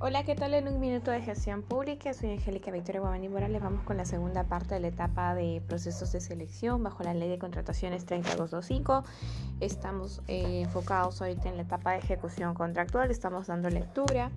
Hola, 0.00 0.22
¿qué 0.22 0.36
tal? 0.36 0.54
En 0.54 0.68
un 0.68 0.78
minuto 0.78 1.10
de 1.10 1.20
gestión 1.20 1.62
pública, 1.62 2.14
soy 2.14 2.30
Angélica 2.30 2.70
Victoria 2.70 3.00
Guamani 3.00 3.28
Morales. 3.28 3.60
Vamos 3.60 3.82
con 3.82 3.96
la 3.96 4.04
segunda 4.04 4.44
parte 4.44 4.74
de 4.74 4.80
la 4.80 4.86
etapa 4.86 5.34
de 5.34 5.60
procesos 5.66 6.12
de 6.12 6.20
selección 6.20 6.84
bajo 6.84 7.02
la 7.02 7.14
ley 7.14 7.28
de 7.28 7.36
contrataciones 7.40 8.06
3225. 8.06 9.02
Estamos 9.58 10.22
eh, 10.28 10.60
enfocados 10.60 11.20
ahorita 11.20 11.48
en 11.48 11.56
la 11.56 11.62
etapa 11.62 11.92
de 11.92 11.98
ejecución 11.98 12.54
contractual, 12.54 13.10
estamos 13.10 13.48
dando 13.48 13.70
lectura 13.70 14.30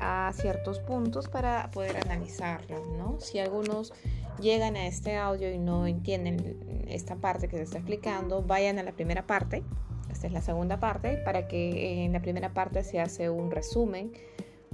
a 0.00 0.32
ciertos 0.34 0.80
puntos 0.80 1.28
para 1.28 1.70
poder 1.70 1.98
analizarlos, 1.98 2.88
¿no? 2.98 3.20
Si 3.20 3.38
algunos 3.38 3.92
llegan 4.40 4.74
a 4.74 4.88
este 4.88 5.16
audio 5.16 5.48
y 5.48 5.58
no 5.58 5.86
entienden 5.86 6.84
esta 6.88 7.14
parte 7.14 7.46
que 7.46 7.56
se 7.56 7.62
está 7.62 7.78
explicando, 7.78 8.42
vayan 8.42 8.80
a 8.80 8.82
la 8.82 8.90
primera 8.90 9.28
parte, 9.28 9.62
esta 10.10 10.26
es 10.26 10.32
la 10.32 10.40
segunda 10.40 10.80
parte, 10.80 11.18
para 11.18 11.46
que 11.46 12.04
en 12.04 12.12
la 12.12 12.20
primera 12.20 12.52
parte 12.52 12.82
se 12.82 13.00
hace 13.00 13.30
un 13.30 13.52
resumen 13.52 14.12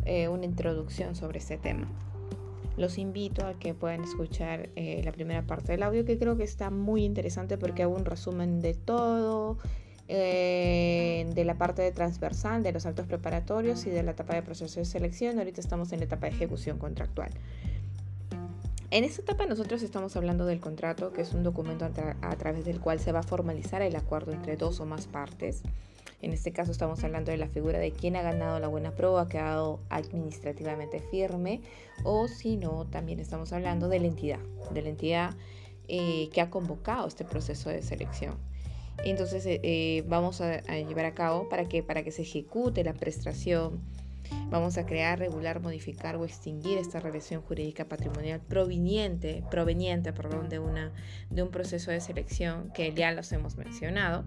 eh, 0.05 0.29
una 0.29 0.45
introducción 0.45 1.15
sobre 1.15 1.39
este 1.39 1.59
tema. 1.59 1.89
Los 2.77 2.99
invito 2.99 3.47
a 3.47 3.55
que 3.55 3.75
puedan 3.75 4.03
escuchar 4.03 4.71
eh, 4.77 5.03
la 5.05 5.13
primera 5.13 5.43
parte 5.43 5.73
del 5.73 5.83
audio 5.83 6.05
que 6.05 6.19
creo 6.19 6.37
que 6.37 6.45
está 6.45 6.71
muy 6.71 7.05
interesante 7.05 7.59
porque 7.59 7.83
hago 7.83 7.95
un 7.95 8.05
resumen 8.05 8.61
de 8.61 8.75
todo, 8.75 9.59
eh, 10.09 11.31
de 11.35 11.45
la 11.45 11.59
parte 11.59 11.83
de 11.83 11.93
transversal, 11.93 12.63
de 12.63 12.73
los 12.73 12.87
actos 12.87 13.07
preparatorios 13.07 13.87
y 13.87 13.91
de 13.91 14.03
la 14.03 14.13
etapa 14.13 14.35
de 14.35 14.43
proceso 14.43 14.81
de 14.81 14.87
selección. 14.87 15.39
Ahorita 15.39 15.61
estamos 15.61 15.93
en 15.93 16.01
la 16.01 16.07
etapa 16.07 16.29
de 16.29 16.35
ejecución 16.35 16.79
contractual. 16.79 17.31
En 18.93 19.05
esta 19.05 19.23
etapa 19.23 19.47
nosotros 19.47 19.83
estamos 19.83 20.17
hablando 20.17 20.45
del 20.45 20.61
contrato, 20.61 21.15
que 21.15 21.23
es 21.23 21.33
un 21.33 21.43
documento 21.43 21.87
a 21.87 22.37
través 22.37 22.67
del 22.67 22.79
cual 22.79 23.01
se 23.01 23.11
va 23.11 23.21
a 23.21 23.23
formalizar 23.23 23.81
el 23.81 23.97
acuerdo 23.97 24.33
entre 24.33 24.59
dos 24.59 24.81
o 24.81 24.85
más 24.85 25.07
partes. 25.07 25.63
En 26.21 26.35
este 26.35 26.53
caso 26.53 26.73
estamos 26.73 27.03
hablando 27.03 27.31
de 27.31 27.39
la 27.39 27.49
figura 27.49 27.79
de 27.79 27.91
quién 27.91 28.17
ha 28.17 28.23
ganado 28.23 28.61
la 28.61 28.69
buena 28.69 28.91
prueba, 28.91 29.23
ha 29.23 29.29
quedado 29.31 29.81
administrativamente 29.89 31.01
firme, 31.01 31.63
o 32.05 32.29
si 32.29 32.59
no, 32.59 32.85
también 32.85 33.19
estamos 33.19 33.55
hablando 33.55 33.89
de 33.89 34.01
la 34.01 34.09
entidad, 34.09 34.41
de 34.75 34.83
la 34.83 34.91
entidad 34.91 35.35
eh, 35.89 36.29
que 36.31 36.43
ha 36.43 36.51
convocado 36.51 37.09
este 37.09 37.25
proceso 37.25 37.71
de 37.71 37.81
selección. 37.81 38.35
Entonces 39.07 39.47
eh, 39.47 39.59
eh, 39.63 40.05
vamos 40.07 40.43
a, 40.43 40.61
llevar 40.61 41.07
a 41.07 41.15
cabo 41.15 41.49
para 41.49 41.67
que, 41.67 41.83
para 41.83 42.03
que 42.03 42.11
se 42.11 42.21
ejecute 42.23 42.85
la 42.85 42.93
prestación, 42.93 43.81
vamos 44.51 44.79
a 44.79 44.87
crear, 44.87 45.19
regular, 45.19 45.61
modificar 45.61 46.17
o 46.17 46.25
extinguir 46.25 46.79
esta 46.79 47.01
relación 47.01 47.43
jurídica 47.43 47.87
patrimonial 47.87 48.41
proveniente, 48.41 49.43
proveniente 49.51 50.13
perdón, 50.13 50.49
de, 50.49 50.59
una, 50.59 50.93
de 51.31 51.43
un 51.43 51.51
proceso 51.51 51.91
de 51.91 52.01
selección 52.01 52.71
que 52.73 52.93
ya 52.93 53.13
los 53.13 53.33
hemos 53.33 53.57
mencionado 53.57 54.25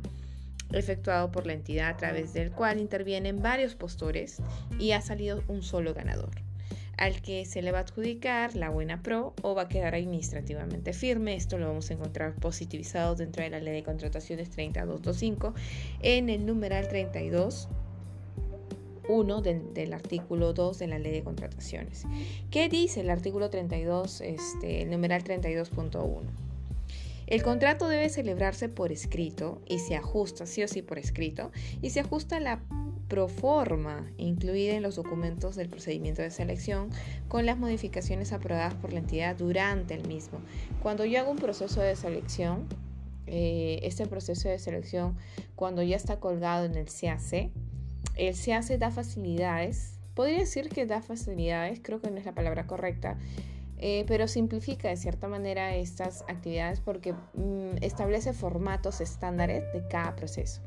efectuado 0.73 1.31
por 1.31 1.45
la 1.45 1.53
entidad 1.53 1.89
a 1.89 1.97
través 1.97 2.33
del 2.33 2.51
cual 2.51 2.79
intervienen 2.79 3.41
varios 3.41 3.75
postores 3.75 4.41
y 4.79 4.91
ha 4.91 5.01
salido 5.01 5.43
un 5.47 5.61
solo 5.61 5.93
ganador, 5.93 6.31
al 6.97 7.21
que 7.21 7.45
se 7.45 7.61
le 7.61 7.71
va 7.71 7.79
a 7.79 7.81
adjudicar 7.81 8.55
la 8.55 8.69
buena 8.69 9.01
pro 9.01 9.33
o 9.41 9.55
va 9.55 9.63
a 9.63 9.69
quedar 9.69 9.95
administrativamente 9.95 10.93
firme. 10.93 11.35
Esto 11.35 11.57
lo 11.57 11.67
vamos 11.67 11.89
a 11.89 11.93
encontrar 11.93 12.33
positivizado 12.35 13.15
dentro 13.15 13.43
de 13.43 13.49
la 13.49 13.59
ley 13.59 13.73
de 13.73 13.83
contrataciones 13.83 14.49
3225 14.49 15.53
en 16.01 16.29
el 16.29 16.45
numeral 16.45 16.87
32 16.87 17.69
1 19.07 19.41
del 19.41 19.93
artículo 19.93 20.53
2 20.53 20.79
de 20.79 20.87
la 20.87 20.99
ley 20.99 21.11
de 21.11 21.23
contrataciones. 21.23 22.05
¿Qué 22.51 22.69
dice 22.69 23.01
el 23.01 23.09
artículo 23.09 23.49
32, 23.49 24.21
este, 24.21 24.81
el 24.81 24.89
numeral 24.89 25.23
32.1? 25.23 26.21
El 27.27 27.41
contrato 27.41 27.87
debe 27.87 28.09
celebrarse 28.09 28.69
por 28.69 28.91
escrito 28.91 29.61
y 29.65 29.79
se 29.79 29.95
ajusta, 29.95 30.45
sí 30.45 30.61
o 30.63 30.67
sí 30.67 30.83
por 30.83 30.99
escrito, 30.99 31.51
y 31.81 31.89
se 31.89 32.01
ajusta 32.01 32.39
la 32.39 32.61
proforma 33.07 34.11
incluida 34.17 34.73
en 34.73 34.83
los 34.83 34.95
documentos 34.95 35.55
del 35.55 35.69
procedimiento 35.69 36.21
de 36.21 36.31
selección 36.31 36.89
con 37.27 37.45
las 37.45 37.57
modificaciones 37.57 38.31
aprobadas 38.31 38.73
por 38.75 38.93
la 38.93 38.99
entidad 38.99 39.35
durante 39.35 39.93
el 39.93 40.07
mismo. 40.07 40.39
Cuando 40.81 41.05
yo 41.05 41.19
hago 41.19 41.31
un 41.31 41.37
proceso 41.37 41.81
de 41.81 41.95
selección, 41.95 42.67
eh, 43.27 43.79
este 43.81 44.05
proceso 44.05 44.49
de 44.49 44.59
selección, 44.59 45.17
cuando 45.55 45.81
ya 45.81 45.95
está 45.95 46.19
colgado 46.19 46.65
en 46.65 46.75
el 46.75 46.85
CAC, 46.85 47.49
el 48.15 48.35
CAC 48.35 48.77
da 48.77 48.91
facilidades, 48.91 49.99
podría 50.13 50.39
decir 50.39 50.69
que 50.69 50.85
da 50.85 51.01
facilidades, 51.01 51.79
creo 51.81 52.01
que 52.01 52.09
no 52.09 52.17
es 52.17 52.25
la 52.25 52.33
palabra 52.33 52.67
correcta, 52.67 53.17
eh, 53.77 54.05
pero 54.07 54.27
simplifica 54.27 54.87
de 54.87 54.95
cierta 54.95 55.27
manera 55.27 55.75
estas 55.75 56.23
actividades 56.29 56.79
porque 56.79 57.13
mm, 57.13 57.77
establece 57.81 58.33
formatos 58.33 59.01
estándares 59.01 59.63
de 59.73 59.85
cada 59.87 60.15
proceso 60.15 60.61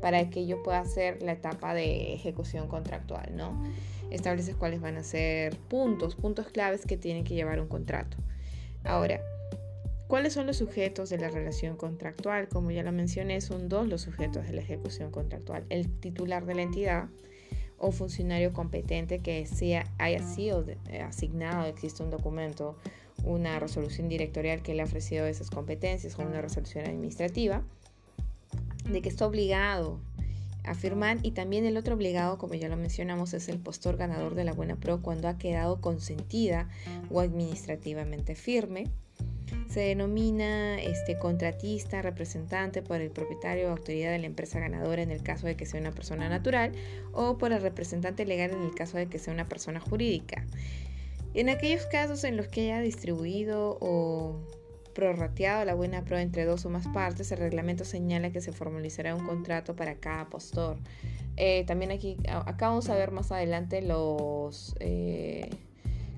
para 0.00 0.30
que 0.30 0.46
yo 0.46 0.62
pueda 0.62 0.80
hacer 0.80 1.22
la 1.22 1.32
etapa 1.32 1.74
de 1.74 2.14
ejecución 2.14 2.68
contractual, 2.68 3.32
¿no? 3.34 3.62
Establece 4.10 4.54
cuáles 4.54 4.80
van 4.80 4.96
a 4.96 5.02
ser 5.02 5.56
puntos, 5.56 6.14
puntos 6.16 6.48
claves 6.48 6.86
que 6.86 6.96
tiene 6.96 7.24
que 7.24 7.34
llevar 7.34 7.60
un 7.60 7.68
contrato. 7.68 8.16
Ahora, 8.84 9.20
¿cuáles 10.08 10.32
son 10.32 10.46
los 10.46 10.56
sujetos 10.56 11.10
de 11.10 11.18
la 11.18 11.28
relación 11.28 11.76
contractual? 11.76 12.48
Como 12.48 12.70
ya 12.70 12.82
lo 12.82 12.92
mencioné, 12.92 13.40
son 13.40 13.68
dos 13.68 13.88
los 13.88 14.02
sujetos 14.02 14.46
de 14.46 14.52
la 14.52 14.60
ejecución 14.60 15.10
contractual. 15.10 15.64
El 15.68 15.88
titular 16.00 16.46
de 16.46 16.54
la 16.54 16.62
entidad, 16.62 17.08
o 17.78 17.92
funcionario 17.92 18.52
competente 18.52 19.18
que 19.20 19.44
sea, 19.46 19.84
haya 19.98 20.22
sido 20.22 20.64
eh, 20.88 21.00
asignado, 21.00 21.66
existe 21.66 22.02
un 22.02 22.10
documento, 22.10 22.76
una 23.24 23.58
resolución 23.58 24.08
directorial 24.08 24.62
que 24.62 24.74
le 24.74 24.82
ha 24.82 24.84
ofrecido 24.84 25.26
esas 25.26 25.50
competencias 25.50 26.18
o 26.18 26.22
una 26.22 26.40
resolución 26.40 26.86
administrativa, 26.86 27.62
de 28.90 29.02
que 29.02 29.08
está 29.08 29.26
obligado 29.26 30.00
a 30.64 30.74
firmar 30.74 31.18
y 31.22 31.32
también 31.32 31.64
el 31.64 31.76
otro 31.76 31.94
obligado, 31.94 32.38
como 32.38 32.54
ya 32.54 32.68
lo 32.68 32.76
mencionamos, 32.76 33.34
es 33.34 33.48
el 33.48 33.58
postor 33.58 33.96
ganador 33.96 34.34
de 34.34 34.44
la 34.44 34.52
buena 34.52 34.76
pro 34.76 35.00
cuando 35.00 35.28
ha 35.28 35.38
quedado 35.38 35.80
consentida 35.80 36.68
o 37.10 37.20
administrativamente 37.20 38.34
firme 38.34 38.90
se 39.68 39.80
denomina 39.80 40.80
este, 40.80 41.18
contratista, 41.18 42.00
representante 42.02 42.82
por 42.82 43.00
el 43.00 43.10
propietario 43.10 43.68
o 43.68 43.70
autoridad 43.70 44.12
de 44.12 44.18
la 44.18 44.26
empresa 44.26 44.60
ganadora 44.60 45.02
en 45.02 45.10
el 45.10 45.22
caso 45.22 45.46
de 45.46 45.56
que 45.56 45.66
sea 45.66 45.80
una 45.80 45.92
persona 45.92 46.28
natural 46.28 46.72
o 47.12 47.36
por 47.36 47.52
el 47.52 47.60
representante 47.60 48.24
legal 48.24 48.52
en 48.52 48.62
el 48.62 48.74
caso 48.74 48.96
de 48.96 49.06
que 49.06 49.18
sea 49.18 49.34
una 49.34 49.48
persona 49.48 49.80
jurídica. 49.80 50.44
En 51.34 51.48
aquellos 51.48 51.84
casos 51.86 52.24
en 52.24 52.36
los 52.36 52.48
que 52.48 52.72
haya 52.72 52.80
distribuido 52.80 53.76
o 53.80 54.40
prorrateado 54.94 55.64
la 55.66 55.74
buena 55.74 56.04
prueba 56.04 56.22
entre 56.22 56.46
dos 56.46 56.64
o 56.64 56.70
más 56.70 56.88
partes, 56.88 57.30
el 57.32 57.38
reglamento 57.38 57.84
señala 57.84 58.30
que 58.30 58.40
se 58.40 58.52
formalizará 58.52 59.14
un 59.14 59.26
contrato 59.26 59.76
para 59.76 59.96
cada 59.96 60.30
postor. 60.30 60.78
Eh, 61.36 61.64
también 61.66 61.90
aquí, 61.90 62.16
acá 62.28 62.68
vamos 62.68 62.88
a 62.88 62.94
ver 62.94 63.10
más 63.10 63.30
adelante 63.30 63.82
los 63.82 64.74
eh, 64.80 65.50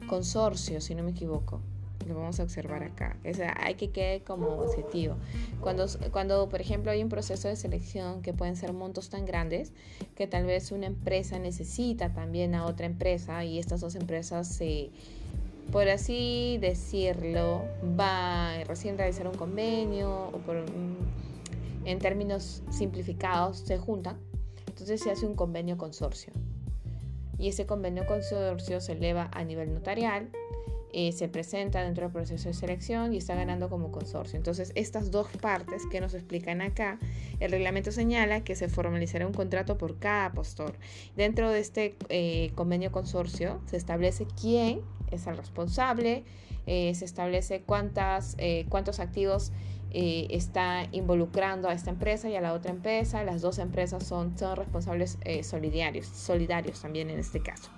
consorcios, 0.07 0.85
si 0.85 0.95
no 0.95 1.03
me 1.03 1.11
equivoco 1.11 1.61
lo 2.09 2.15
vamos 2.15 2.41
a 2.41 2.43
observar 2.43 2.83
acá. 2.83 3.17
O 3.29 3.35
sea, 3.35 3.57
hay 3.61 3.75
que 3.75 3.91
quede 3.91 4.23
como 4.23 4.49
objetivo. 4.49 5.17
Cuando, 5.61 5.87
cuando, 6.11 6.49
por 6.49 6.61
ejemplo, 6.61 6.91
hay 6.91 7.03
un 7.03 7.09
proceso 7.09 7.49
de 7.49 7.57
selección 7.57 8.23
que 8.23 8.33
pueden 8.33 8.57
ser 8.57 8.73
montos 8.73 9.11
tan 9.11 9.27
grandes 9.27 9.73
que 10.15 10.27
tal 10.27 10.47
vez 10.47 10.73
una 10.73 10.87
empresa 10.87 11.39
necesita 11.39 12.13
también 12.13 12.55
a 12.55 12.67
otra 12.67 12.87
empresa 12.87 13.45
y 13.45 13.59
estas 13.59 13.81
dos 13.81 13.95
empresas 13.95 14.49
se, 14.49 14.91
por 15.71 15.89
así 15.89 16.59
decirlo, 16.61 17.63
va 17.99 18.55
a 18.55 18.65
recién 18.65 18.97
realizar 18.97 19.29
un 19.29 19.35
convenio 19.35 20.29
o 20.29 20.39
por, 20.39 20.65
en 21.85 21.99
términos 21.99 22.63
simplificados 22.71 23.59
se 23.59 23.79
juntan. 23.79 24.19
Entonces 24.67 25.01
se 25.01 25.11
hace 25.11 25.27
un 25.27 25.35
convenio 25.35 25.77
consorcio. 25.77 26.33
Y 27.39 27.49
ese 27.49 27.67
convenio 27.67 28.07
consorcio 28.07 28.81
se 28.81 28.93
eleva 28.93 29.31
a 29.33 29.45
nivel 29.45 29.73
notarial 29.73 30.29
eh, 30.93 31.13
se 31.13 31.29
presenta 31.29 31.83
dentro 31.83 32.05
del 32.05 32.13
proceso 32.13 32.49
de 32.49 32.55
selección 32.55 33.13
y 33.13 33.19
está 33.19 33.35
ganando 33.35 33.69
como 33.69 33.93
consorcio. 33.93 34.37
Entonces, 34.37 34.73
estas 34.75 35.11
dos 35.11 35.29
partes 35.41 35.83
que 35.91 36.01
nos 36.01 36.15
explican 36.15 36.63
acá, 36.63 36.99
el 37.41 37.51
reglamento 37.51 37.93
señala 37.93 38.43
que 38.43 38.57
se 38.57 38.69
formalizará 38.69 39.27
un 39.27 39.35
contrato 39.35 39.77
por 39.77 39.99
cada 39.99 40.33
postor. 40.33 40.75
Dentro 41.17 41.51
de 41.51 41.61
este 41.61 41.97
eh, 42.09 42.53
convenio 42.55 42.91
consorcio 42.91 43.61
se 43.67 43.77
establece 43.77 44.27
quién 44.41 44.81
es 45.11 45.27
el 45.27 45.37
responsable, 45.37 46.25
eh, 46.67 46.95
se 46.95 47.05
establece 47.05 47.63
cuántas, 47.63 48.37
cuántos 48.69 49.01
activos 49.01 49.53
está 49.91 50.87
involucrando 50.93 51.69
a 51.69 51.73
esta 51.73 51.89
empresa 51.89 52.29
y 52.29 52.37
a 52.37 52.43
la 52.43 52.53
otra 52.53 52.71
empresa. 52.71 53.25
Las 53.25 53.41
dos 53.41 53.59
empresas 53.59 54.05
son, 54.05 54.37
son 54.37 54.57
responsables 54.57 55.19
solidarios, 55.43 56.07
solidarios 56.07 56.83
también 56.83 57.09
en 57.09 57.19
este 57.19 57.41
caso. 57.41 57.71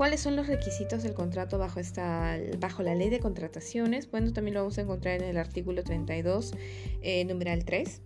¿Cuáles 0.00 0.22
son 0.22 0.34
los 0.34 0.46
requisitos 0.46 1.02
del 1.02 1.12
contrato 1.12 1.58
bajo, 1.58 1.78
esta, 1.78 2.38
bajo 2.58 2.82
la 2.82 2.94
ley 2.94 3.10
de 3.10 3.20
contrataciones? 3.20 4.10
Bueno, 4.10 4.32
también 4.32 4.54
lo 4.54 4.60
vamos 4.60 4.78
a 4.78 4.80
encontrar 4.80 5.20
en 5.20 5.28
el 5.28 5.36
artículo 5.36 5.84
32, 5.84 6.54
eh, 7.02 7.26
numeral 7.26 7.66
3 7.66 8.00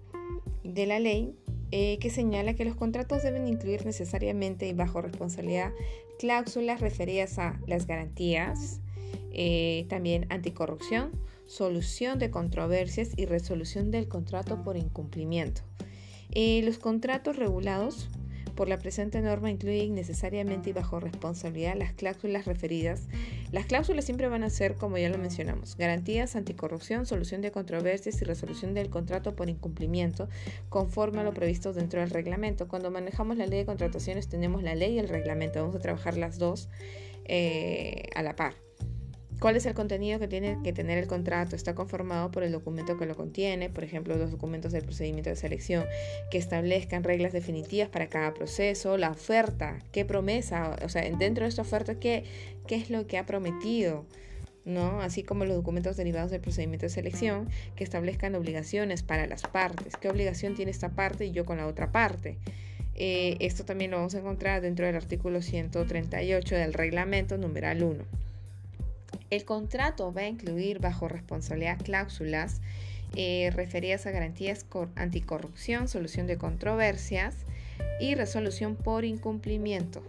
de 0.64 0.86
la 0.86 0.98
ley, 0.98 1.36
eh, 1.70 2.00
que 2.00 2.10
señala 2.10 2.54
que 2.54 2.64
los 2.64 2.74
contratos 2.74 3.22
deben 3.22 3.46
incluir 3.46 3.86
necesariamente 3.86 4.66
y 4.66 4.72
bajo 4.72 5.02
responsabilidad 5.02 5.70
cláusulas 6.18 6.80
referidas 6.80 7.38
a 7.38 7.60
las 7.68 7.86
garantías, 7.86 8.80
eh, 9.30 9.86
también 9.88 10.26
anticorrupción, 10.30 11.12
solución 11.46 12.18
de 12.18 12.28
controversias 12.28 13.10
y 13.16 13.26
resolución 13.26 13.92
del 13.92 14.08
contrato 14.08 14.64
por 14.64 14.76
incumplimiento. 14.76 15.62
los 16.34 16.78
contratos 16.78 17.36
regulados 17.36 18.08
por 18.54 18.68
la 18.68 18.78
presente 18.78 19.20
norma 19.20 19.50
incluye 19.50 19.84
innecesariamente 19.84 20.70
y 20.70 20.72
bajo 20.72 21.00
responsabilidad 21.00 21.76
las 21.76 21.92
cláusulas 21.92 22.46
referidas. 22.46 23.08
Las 23.52 23.66
cláusulas 23.66 24.04
siempre 24.04 24.28
van 24.28 24.44
a 24.44 24.50
ser, 24.50 24.74
como 24.74 24.98
ya 24.98 25.08
lo 25.08 25.18
mencionamos, 25.18 25.76
garantías 25.76 26.36
anticorrupción, 26.36 27.06
solución 27.06 27.40
de 27.40 27.52
controversias 27.52 28.20
y 28.20 28.24
resolución 28.24 28.74
del 28.74 28.90
contrato 28.90 29.34
por 29.36 29.48
incumplimiento, 29.48 30.28
conforme 30.68 31.20
a 31.20 31.24
lo 31.24 31.34
previsto 31.34 31.72
dentro 31.72 32.00
del 32.00 32.10
reglamento. 32.10 32.68
Cuando 32.68 32.90
manejamos 32.90 33.36
la 33.36 33.46
ley 33.46 33.60
de 33.60 33.66
contrataciones 33.66 34.28
tenemos 34.28 34.62
la 34.62 34.74
ley 34.74 34.94
y 34.94 34.98
el 34.98 35.08
reglamento. 35.08 35.60
Vamos 35.60 35.76
a 35.76 35.80
trabajar 35.80 36.16
las 36.16 36.38
dos 36.38 36.68
eh, 37.24 38.08
a 38.14 38.22
la 38.22 38.36
par. 38.36 38.54
¿Cuál 39.44 39.56
es 39.56 39.66
el 39.66 39.74
contenido 39.74 40.18
que 40.18 40.26
tiene 40.26 40.56
que 40.64 40.72
tener 40.72 40.96
el 40.96 41.06
contrato? 41.06 41.54
Está 41.54 41.74
conformado 41.74 42.30
por 42.30 42.44
el 42.44 42.52
documento 42.52 42.96
que 42.96 43.04
lo 43.04 43.14
contiene, 43.14 43.68
por 43.68 43.84
ejemplo, 43.84 44.16
los 44.16 44.30
documentos 44.30 44.72
del 44.72 44.84
procedimiento 44.84 45.28
de 45.28 45.36
selección 45.36 45.84
que 46.30 46.38
establezcan 46.38 47.04
reglas 47.04 47.34
definitivas 47.34 47.90
para 47.90 48.08
cada 48.08 48.32
proceso, 48.32 48.96
la 48.96 49.10
oferta, 49.10 49.80
qué 49.92 50.06
promesa, 50.06 50.74
o 50.82 50.88
sea, 50.88 51.02
dentro 51.02 51.44
de 51.44 51.50
esta 51.50 51.60
oferta, 51.60 51.96
qué, 51.96 52.24
qué 52.66 52.76
es 52.76 52.88
lo 52.88 53.06
que 53.06 53.18
ha 53.18 53.26
prometido. 53.26 54.06
¿no? 54.64 55.02
Así 55.02 55.22
como 55.22 55.44
los 55.44 55.56
documentos 55.56 55.98
derivados 55.98 56.30
del 56.30 56.40
procedimiento 56.40 56.86
de 56.86 56.90
selección 56.90 57.50
que 57.76 57.84
establezcan 57.84 58.34
obligaciones 58.36 59.02
para 59.02 59.26
las 59.26 59.42
partes. 59.42 59.94
¿Qué 59.98 60.08
obligación 60.08 60.54
tiene 60.54 60.70
esta 60.70 60.92
parte 60.92 61.26
y 61.26 61.32
yo 61.32 61.44
con 61.44 61.58
la 61.58 61.66
otra 61.66 61.92
parte? 61.92 62.38
Eh, 62.94 63.36
esto 63.40 63.66
también 63.66 63.90
lo 63.90 63.98
vamos 63.98 64.14
a 64.14 64.20
encontrar 64.20 64.62
dentro 64.62 64.86
del 64.86 64.96
artículo 64.96 65.42
138 65.42 66.54
del 66.54 66.72
reglamento 66.72 67.36
numeral 67.36 67.82
1. 67.82 68.23
El 69.30 69.44
contrato 69.44 70.12
va 70.12 70.22
a 70.22 70.28
incluir 70.28 70.78
bajo 70.78 71.08
responsabilidad 71.08 71.78
cláusulas 71.82 72.60
eh, 73.16 73.50
referidas 73.54 74.06
a 74.06 74.10
garantías 74.10 74.66
anticorrupción, 74.96 75.88
solución 75.88 76.26
de 76.26 76.36
controversias 76.36 77.36
y 78.00 78.14
resolución 78.14 78.76
por 78.76 79.04
incumplimiento. 79.04 80.02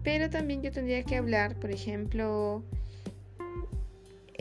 Pero 0.03 0.31
también 0.31 0.63
yo 0.63 0.73
tendría 0.73 1.03
que 1.03 1.17
hablar, 1.17 1.57
por 1.57 1.71
ejemplo, 1.71 2.63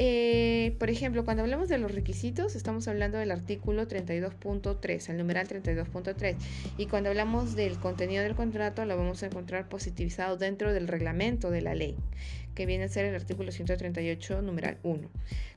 eh, 0.02 0.78
por 0.80 0.90
ejemplo, 0.90 1.26
cuando 1.26 1.44
hablamos 1.44 1.68
de 1.68 1.78
los 1.78 1.94
requisitos, 1.94 2.56
estamos 2.56 2.88
hablando 2.88 3.18
del 3.18 3.32
artículo 3.32 3.86
32.3, 3.86 5.10
el 5.10 5.18
numeral 5.18 5.46
32.3. 5.46 6.38
Y 6.78 6.86
cuando 6.86 7.10
hablamos 7.10 7.54
del 7.54 7.78
contenido 7.80 8.24
del 8.24 8.34
contrato, 8.34 8.86
lo 8.86 8.96
vamos 8.96 9.24
a 9.24 9.26
encontrar 9.26 9.68
positivizado 9.68 10.38
dentro 10.38 10.72
del 10.72 10.88
reglamento 10.88 11.52
de 11.52 11.60
la 11.60 11.76
ley, 11.76 11.98
que 12.56 12.66
viene 12.66 12.86
a 12.86 12.88
ser 12.88 13.04
el 13.04 13.16
artículo 13.16 13.52
138, 13.52 14.42
numeral 14.42 14.78
1. 14.84 15.10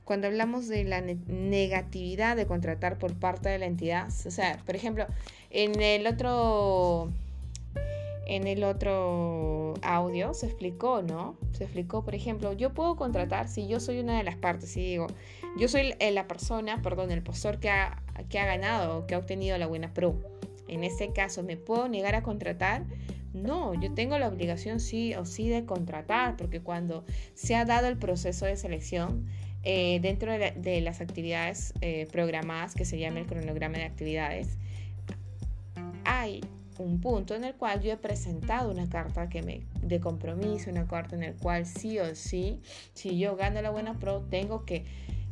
Cuando 0.03 0.27
hablamos 0.27 0.67
de 0.67 0.83
la 0.83 0.99
negatividad 0.99 2.35
de 2.35 2.45
contratar 2.45 2.97
por 2.97 3.13
parte 3.17 3.47
de 3.47 3.59
la 3.59 3.65
entidad, 3.65 4.09
o 4.25 4.31
sea, 4.31 4.59
por 4.65 4.75
ejemplo, 4.75 5.07
en 5.51 5.79
el 5.81 6.05
otro 6.05 7.13
en 8.25 8.47
el 8.47 8.63
otro 8.63 9.73
audio 9.81 10.33
se 10.33 10.45
explicó, 10.45 11.01
¿no? 11.01 11.37
Se 11.51 11.65
explicó, 11.65 12.03
por 12.03 12.15
ejemplo, 12.15 12.53
yo 12.53 12.73
puedo 12.73 12.95
contratar 12.95 13.47
si 13.47 13.67
yo 13.67 13.79
soy 13.79 13.99
una 13.99 14.17
de 14.17 14.23
las 14.23 14.37
partes 14.37 14.75
y 14.77 14.81
digo, 14.81 15.07
yo 15.57 15.67
soy 15.67 15.93
la 15.99 16.27
persona, 16.27 16.81
perdón, 16.81 17.11
el 17.11 17.21
postor 17.21 17.59
que 17.59 17.69
ha, 17.69 18.01
que 18.29 18.39
ha 18.39 18.45
ganado, 18.45 19.05
que 19.07 19.15
ha 19.15 19.17
obtenido 19.17 19.57
la 19.57 19.67
buena 19.67 19.93
pro. 19.93 20.15
En 20.67 20.83
ese 20.83 21.11
caso, 21.11 21.43
¿me 21.43 21.57
puedo 21.57 21.89
negar 21.89 22.15
a 22.15 22.23
contratar? 22.23 22.85
No, 23.33 23.73
yo 23.73 23.93
tengo 23.93 24.17
la 24.17 24.27
obligación 24.27 24.79
sí 24.79 25.15
o 25.15 25.25
sí 25.25 25.49
de 25.49 25.65
contratar, 25.65 26.37
porque 26.37 26.61
cuando 26.61 27.03
se 27.33 27.55
ha 27.55 27.65
dado 27.65 27.87
el 27.87 27.97
proceso 27.97 28.45
de 28.45 28.55
selección, 28.55 29.27
eh, 29.63 29.99
dentro 30.01 30.31
de, 30.31 30.81
las 30.81 31.01
actividades 31.01 31.73
eh, 31.81 32.07
programadas, 32.11 32.75
que 32.75 32.85
se 32.85 32.99
llama 32.99 33.19
el 33.19 33.25
cronograma 33.25 33.77
de 33.77 33.85
actividades, 33.85 34.57
hay 36.05 36.41
un 36.79 36.99
punto 36.99 37.35
en 37.35 37.43
el 37.43 37.55
cual 37.55 37.81
yo 37.81 37.91
he 37.91 37.97
presentado 37.97 38.71
una 38.71 38.89
carta 38.89 39.29
que 39.29 39.41
me, 39.41 39.61
de 39.81 39.99
compromiso, 39.99 40.69
una 40.69 40.87
carta 40.87 41.15
en 41.15 41.23
el 41.23 41.35
cual 41.35 41.65
sí 41.65 41.99
o 41.99 42.15
sí, 42.15 42.61
si 42.93 43.17
yo 43.17 43.35
gano 43.35 43.61
la 43.61 43.69
buena 43.69 43.99
pro, 43.99 44.21
tengo 44.29 44.65
que 44.65 44.85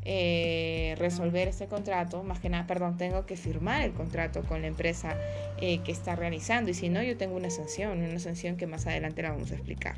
eh, 0.04 0.96
resolver 0.98 1.48
ese 1.48 1.68
contrato, 1.68 2.24
más 2.24 2.40
que 2.40 2.50
nada, 2.50 2.66
perdón, 2.66 2.98
tengo 2.98 3.26
que 3.26 3.38
firmar 3.38 3.84
el 3.84 3.94
contrato 3.94 4.42
con 4.44 4.62
la 4.62 4.68
empresa 4.68 5.16
eh, 5.60 5.80
que 5.80 5.92
está 5.92 6.16
realizando 6.16 6.72
y 6.72 6.74
si 6.74 6.90
no, 6.90 7.04
yo 7.04 7.18
tengo 7.18 7.36
una 7.36 7.50
sanción, 7.50 8.02
una 8.02 8.20
sanción 8.20 8.58
que 8.58 8.66
más 8.66 8.88
adelante 8.88 9.22
la 9.22 9.32
vamos 9.32 9.52
a 9.52 9.56
explicar. 9.56 9.96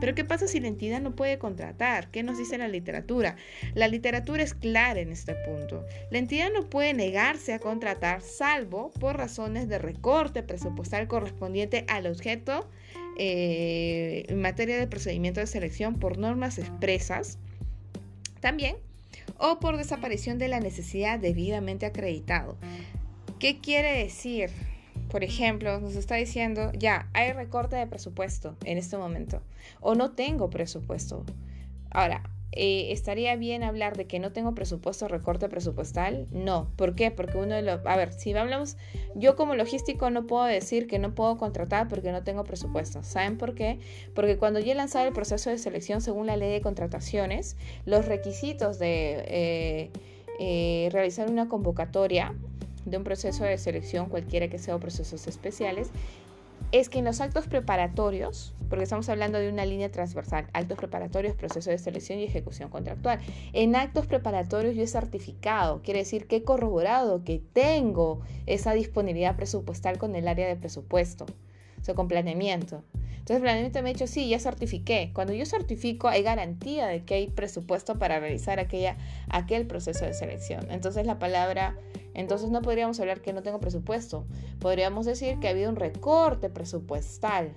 Pero 0.00 0.14
¿qué 0.14 0.24
pasa 0.24 0.48
si 0.48 0.60
la 0.60 0.68
entidad 0.68 1.00
no 1.00 1.14
puede 1.14 1.38
contratar? 1.38 2.10
¿Qué 2.10 2.22
nos 2.22 2.38
dice 2.38 2.58
la 2.58 2.68
literatura? 2.68 3.36
La 3.74 3.88
literatura 3.88 4.42
es 4.42 4.54
clara 4.54 5.00
en 5.00 5.12
este 5.12 5.34
punto. 5.34 5.84
La 6.10 6.18
entidad 6.18 6.50
no 6.52 6.68
puede 6.68 6.94
negarse 6.94 7.52
a 7.52 7.58
contratar 7.58 8.22
salvo 8.22 8.90
por 8.98 9.16
razones 9.16 9.68
de 9.68 9.78
recorte 9.78 10.42
presupuestal 10.42 11.08
correspondiente 11.08 11.84
al 11.88 12.06
objeto 12.06 12.68
eh, 13.18 14.24
en 14.28 14.40
materia 14.40 14.78
de 14.78 14.86
procedimiento 14.86 15.40
de 15.40 15.46
selección 15.46 15.98
por 15.98 16.18
normas 16.18 16.58
expresas. 16.58 17.38
También 18.40 18.76
o 19.38 19.60
por 19.60 19.76
desaparición 19.76 20.38
de 20.38 20.48
la 20.48 20.60
necesidad 20.60 21.18
debidamente 21.18 21.86
acreditado. 21.86 22.56
¿Qué 23.38 23.60
quiere 23.60 23.98
decir? 23.98 24.50
Por 25.12 25.24
ejemplo, 25.24 25.78
nos 25.78 25.94
está 25.94 26.14
diciendo, 26.14 26.72
ya, 26.72 27.10
hay 27.12 27.32
recorte 27.32 27.76
de 27.76 27.86
presupuesto 27.86 28.56
en 28.64 28.78
este 28.78 28.96
momento, 28.96 29.42
o 29.82 29.94
no 29.94 30.12
tengo 30.12 30.48
presupuesto. 30.48 31.26
Ahora, 31.90 32.22
eh, 32.52 32.92
¿estaría 32.92 33.36
bien 33.36 33.62
hablar 33.62 33.94
de 33.94 34.06
que 34.06 34.18
no 34.18 34.32
tengo 34.32 34.54
presupuesto, 34.54 35.08
recorte 35.08 35.50
presupuestal? 35.50 36.28
No. 36.30 36.70
¿Por 36.76 36.94
qué? 36.94 37.10
Porque 37.10 37.36
uno 37.36 37.54
de 37.54 37.60
los... 37.60 37.84
A 37.84 37.94
ver, 37.94 38.14
si 38.14 38.32
hablamos, 38.32 38.78
yo 39.14 39.36
como 39.36 39.54
logístico 39.54 40.08
no 40.08 40.26
puedo 40.26 40.44
decir 40.44 40.86
que 40.86 40.98
no 40.98 41.14
puedo 41.14 41.36
contratar 41.36 41.88
porque 41.88 42.10
no 42.10 42.24
tengo 42.24 42.44
presupuesto. 42.44 43.02
¿Saben 43.02 43.36
por 43.36 43.54
qué? 43.54 43.80
Porque 44.14 44.38
cuando 44.38 44.60
yo 44.60 44.72
he 44.72 44.74
lanzado 44.74 45.06
el 45.06 45.12
proceso 45.12 45.50
de 45.50 45.58
selección 45.58 46.00
según 46.00 46.26
la 46.26 46.38
ley 46.38 46.50
de 46.50 46.62
contrataciones, 46.62 47.58
los 47.84 48.06
requisitos 48.06 48.78
de 48.78 49.24
eh, 49.26 49.90
eh, 50.38 50.88
realizar 50.90 51.30
una 51.30 51.48
convocatoria 51.50 52.34
de 52.84 52.96
un 52.96 53.04
proceso 53.04 53.44
de 53.44 53.58
selección, 53.58 54.08
cualquiera 54.08 54.48
que 54.48 54.58
sea, 54.58 54.76
o 54.76 54.80
procesos 54.80 55.26
especiales, 55.26 55.90
es 56.70 56.88
que 56.88 57.00
en 57.00 57.04
los 57.04 57.20
actos 57.20 57.46
preparatorios, 57.46 58.54
porque 58.70 58.84
estamos 58.84 59.08
hablando 59.08 59.38
de 59.38 59.50
una 59.50 59.66
línea 59.66 59.90
transversal, 59.90 60.46
actos 60.54 60.78
preparatorios, 60.78 61.36
proceso 61.36 61.70
de 61.70 61.76
selección 61.76 62.18
y 62.18 62.24
ejecución 62.24 62.70
contractual. 62.70 63.20
En 63.52 63.76
actos 63.76 64.06
preparatorios 64.06 64.74
yo 64.74 64.82
he 64.82 64.86
certificado, 64.86 65.82
quiere 65.82 66.00
decir 66.00 66.26
que 66.26 66.36
he 66.36 66.42
corroborado 66.44 67.24
que 67.24 67.42
tengo 67.52 68.20
esa 68.46 68.72
disponibilidad 68.72 69.36
presupuestal 69.36 69.98
con 69.98 70.14
el 70.14 70.26
área 70.28 70.48
de 70.48 70.56
presupuesto, 70.56 71.26
o 71.80 71.84
sea, 71.84 71.94
con 71.94 72.08
planeamiento. 72.08 72.82
Entonces, 73.22 73.40
planeamiento 73.40 73.82
me 73.82 73.90
ha 73.90 73.92
dicho, 73.92 74.08
sí, 74.08 74.28
ya 74.28 74.40
certifiqué. 74.40 75.12
Cuando 75.14 75.32
yo 75.32 75.46
certifico, 75.46 76.08
hay 76.08 76.22
garantía 76.22 76.88
de 76.88 77.04
que 77.04 77.14
hay 77.14 77.28
presupuesto 77.28 77.96
para 77.96 78.18
realizar 78.18 78.58
aquella, 78.58 78.96
aquel 79.28 79.64
proceso 79.66 80.04
de 80.04 80.12
selección. 80.12 80.66
Entonces, 80.72 81.06
la 81.06 81.20
palabra 81.20 81.76
entonces 82.14 82.50
no 82.50 82.62
podríamos 82.62 83.00
hablar 83.00 83.20
que 83.20 83.32
no 83.32 83.42
tengo 83.42 83.60
presupuesto. 83.60 84.24
Podríamos 84.60 85.06
decir 85.06 85.38
que 85.38 85.48
ha 85.48 85.50
habido 85.50 85.70
un 85.70 85.76
recorte 85.76 86.50
presupuestal. 86.50 87.56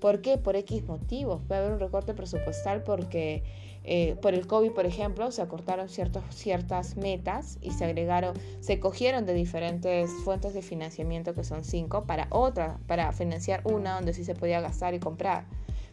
¿Por 0.00 0.20
qué? 0.20 0.38
Por 0.38 0.56
X 0.56 0.84
motivos. 0.84 1.42
Puede 1.46 1.60
haber 1.60 1.72
un 1.72 1.80
recorte 1.80 2.14
presupuestal 2.14 2.82
porque 2.82 3.42
eh, 3.84 4.16
por 4.20 4.34
el 4.34 4.46
COVID, 4.46 4.72
por 4.72 4.84
ejemplo, 4.84 5.30
se 5.30 5.42
acortaron 5.42 5.88
ciertas 5.88 6.96
metas 6.96 7.58
y 7.62 7.70
se 7.70 7.84
agregaron, 7.84 8.34
se 8.60 8.80
cogieron 8.80 9.26
de 9.26 9.34
diferentes 9.34 10.10
fuentes 10.24 10.54
de 10.54 10.62
financiamiento 10.62 11.34
que 11.34 11.44
son 11.44 11.64
cinco 11.64 12.04
para 12.04 12.26
otra, 12.30 12.78
para 12.88 13.12
financiar 13.12 13.62
una 13.64 13.94
donde 13.94 14.12
sí 14.12 14.24
se 14.24 14.34
podía 14.34 14.60
gastar 14.60 14.94
y 14.94 14.98
comprar. 14.98 15.44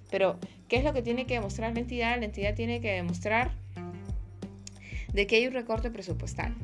Pero, 0.09 0.37
¿qué 0.67 0.77
es 0.77 0.83
lo 0.83 0.93
que 0.93 1.03
tiene 1.03 1.25
que 1.25 1.35
demostrar 1.35 1.73
la 1.73 1.79
entidad? 1.81 2.19
La 2.19 2.25
entidad 2.25 2.55
tiene 2.55 2.81
que 2.81 2.91
demostrar 2.91 3.51
de 5.13 5.27
que 5.27 5.35
hay 5.35 5.47
un 5.47 5.53
recorte 5.53 5.91
presupuestal. 5.91 6.55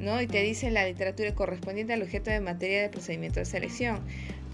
¿No? 0.00 0.20
Y 0.20 0.26
te 0.26 0.42
dice 0.42 0.70
la 0.70 0.86
literatura 0.86 1.34
correspondiente 1.34 1.92
al 1.92 2.02
objeto 2.02 2.30
de 2.30 2.40
materia 2.40 2.82
de 2.82 2.88
procedimiento 2.88 3.38
de 3.38 3.46
selección. 3.46 4.00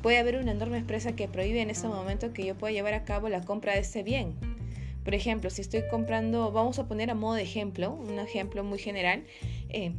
Puede 0.03 0.19
haber 0.19 0.37
una 0.37 0.53
norma 0.53 0.77
expresa 0.77 1.13
que 1.13 1.29
prohíbe 1.29 1.63
en 1.63 1.71
ese 1.71 1.89
momento 1.89 2.33
que 2.33 2.45
yo 2.45 2.55
pueda 2.57 2.73
llevar 2.73 2.95
a 2.95 3.05
cabo 3.05 3.29
la 3.29 3.43
compra 3.43 3.73
de 3.73 3.81
ese 3.81 4.03
bien. 4.03 4.35
Por 5.05 5.15
ejemplo, 5.15 5.49
si 5.51 5.63
estoy 5.63 5.85
comprando, 5.89 6.51
vamos 6.51 6.79
a 6.79 6.89
poner 6.89 7.11
a 7.11 7.15
modo 7.15 7.35
de 7.35 7.43
ejemplo, 7.43 7.93
un 7.93 8.19
ejemplo 8.19 8.65
muy 8.65 8.79
general, 8.79 9.25
eh, 9.69 9.93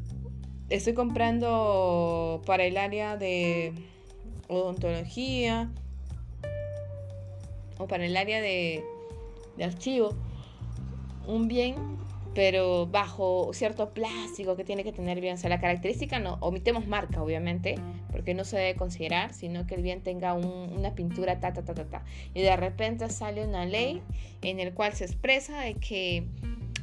estoy 0.69 0.93
comprando 0.93 2.41
para 2.45 2.65
el 2.65 2.75
área 2.75 3.15
de 3.15 3.73
odontología 4.49 5.71
o 7.77 7.87
para 7.87 8.05
el 8.05 8.17
área 8.17 8.41
de, 8.41 8.83
de 9.55 9.63
archivo 9.63 10.13
un 11.25 11.47
bien 11.47 11.75
pero 12.37 12.85
bajo 12.85 13.49
cierto 13.51 13.95
plástico 13.95 14.55
que 14.55 14.63
tiene 14.63 14.83
que 14.83 14.91
tener 14.91 15.19
bien. 15.19 15.33
O 15.33 15.37
sea, 15.37 15.49
la 15.49 15.59
característica 15.59 16.19
no, 16.19 16.37
omitemos 16.39 16.85
marca, 16.85 17.23
obviamente, 17.23 17.79
porque 18.11 18.35
no 18.35 18.45
se 18.45 18.57
debe 18.57 18.75
considerar, 18.75 19.33
sino 19.33 19.65
que 19.65 19.73
el 19.73 19.81
bien 19.81 20.01
tenga 20.01 20.35
una 20.35 20.93
pintura 20.93 21.39
ta, 21.39 21.51
ta, 21.53 21.65
ta, 21.65 21.73
ta, 21.73 21.85
ta. 21.85 22.05
Y 22.35 22.43
de 22.43 22.55
repente 22.55 23.09
sale 23.09 23.43
una 23.43 23.65
ley 23.65 24.03
en 24.43 24.59
el 24.59 24.75
cual 24.75 24.93
se 24.93 25.05
expresa 25.05 25.61
de 25.61 25.73
que 25.73 26.25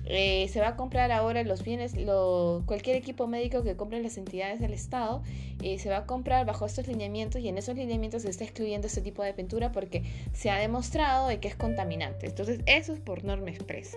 eh, 0.07 0.49
se 0.49 0.61
va 0.61 0.71
a 0.71 0.77
comprar 0.77 1.13
ahora 1.13 1.45
los 1.45 1.63
bienes, 1.63 1.95
lo, 1.95 2.65
cualquier 2.67 2.97
equipo 2.97 3.29
médico 3.29 3.63
que 3.63 3.77
compren 3.77 4.03
las 4.03 4.19
entidades 4.19 4.59
del 4.59 4.73
Estado, 4.73 5.23
eh, 5.63 5.79
se 5.79 5.89
va 5.89 5.99
a 5.99 6.07
comprar 6.07 6.47
bajo 6.47 6.67
estos 6.67 6.89
lineamientos 6.89 7.41
y 7.41 7.47
en 7.47 7.59
esos 7.59 7.77
lineamientos 7.77 8.23
se 8.23 8.31
está 8.31 8.43
excluyendo 8.43 8.89
este 8.89 9.03
tipo 9.03 9.23
de 9.23 9.33
pintura 9.35 9.71
porque 9.71 10.03
se 10.33 10.51
ha 10.51 10.59
demostrado 10.59 11.29
de 11.29 11.39
que 11.39 11.47
es 11.47 11.55
contaminante. 11.55 12.27
Entonces, 12.27 12.59
eso 12.67 12.93
es 12.93 12.99
por 12.99 13.23
norma 13.23 13.51
expresa. 13.51 13.97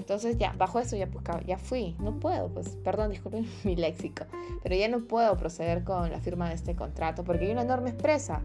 Entonces 0.00 0.38
ya, 0.38 0.52
bajo 0.56 0.80
eso 0.80 0.96
ya, 0.96 1.06
pues, 1.06 1.24
ya 1.46 1.58
fui. 1.58 1.94
No 2.00 2.18
puedo, 2.18 2.48
pues, 2.48 2.76
perdón, 2.82 3.10
disculpen 3.10 3.46
mi 3.64 3.76
léxico, 3.76 4.24
pero 4.62 4.74
ya 4.74 4.88
no 4.88 5.00
puedo 5.04 5.36
proceder 5.36 5.84
con 5.84 6.10
la 6.10 6.20
firma 6.20 6.48
de 6.48 6.54
este 6.54 6.74
contrato 6.74 7.22
porque 7.22 7.46
hay 7.46 7.52
una 7.52 7.64
norma 7.64 7.90
expresa. 7.90 8.42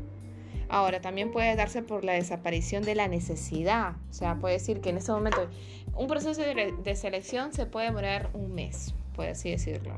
Ahora, 0.68 1.00
también 1.00 1.32
puede 1.32 1.56
darse 1.56 1.84
por 1.84 2.04
la 2.04 2.14
desaparición 2.14 2.84
de 2.84 2.96
la 2.96 3.08
necesidad. 3.08 3.94
O 4.10 4.14
sea, 4.14 4.36
puede 4.36 4.56
decir 4.56 4.82
que 4.82 4.90
en 4.90 4.98
ese 4.98 5.12
momento 5.12 5.48
un 5.96 6.08
proceso 6.08 6.42
de, 6.42 6.96
selección 6.96 7.54
se 7.54 7.66
puede 7.66 7.88
demorar 7.88 8.30
un 8.34 8.54
mes, 8.54 8.94
puede 9.16 9.32
así 9.32 9.52
decirlo, 9.52 9.96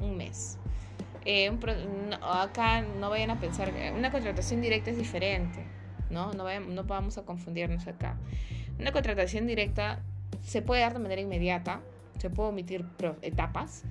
un 0.00 0.16
mes. 0.16 0.58
Eh, 1.24 1.50
acá 2.22 2.82
no 2.82 3.08
vayan 3.08 3.30
a 3.30 3.40
pensar, 3.40 3.72
una 3.96 4.10
contratación 4.10 4.60
directa 4.60 4.90
es 4.90 4.98
diferente, 4.98 5.64
¿no? 6.10 6.32
No, 6.32 6.44
no 6.60 6.84
vamos 6.84 7.18
a 7.18 7.22
confundirnos 7.22 7.86
acá. 7.86 8.18
Una 8.78 8.90
contratación 8.90 9.46
directa 9.46 10.02
se 10.42 10.62
puede 10.62 10.82
dar 10.82 10.92
de 10.92 10.98
manera 10.98 11.20
inmediata, 11.20 11.80
se 12.18 12.30
puede 12.30 12.50
omitir 12.50 12.84
etapas, 13.22 13.82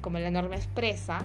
como 0.00 0.18
la 0.18 0.30
norma 0.30 0.56
expresa, 0.56 1.24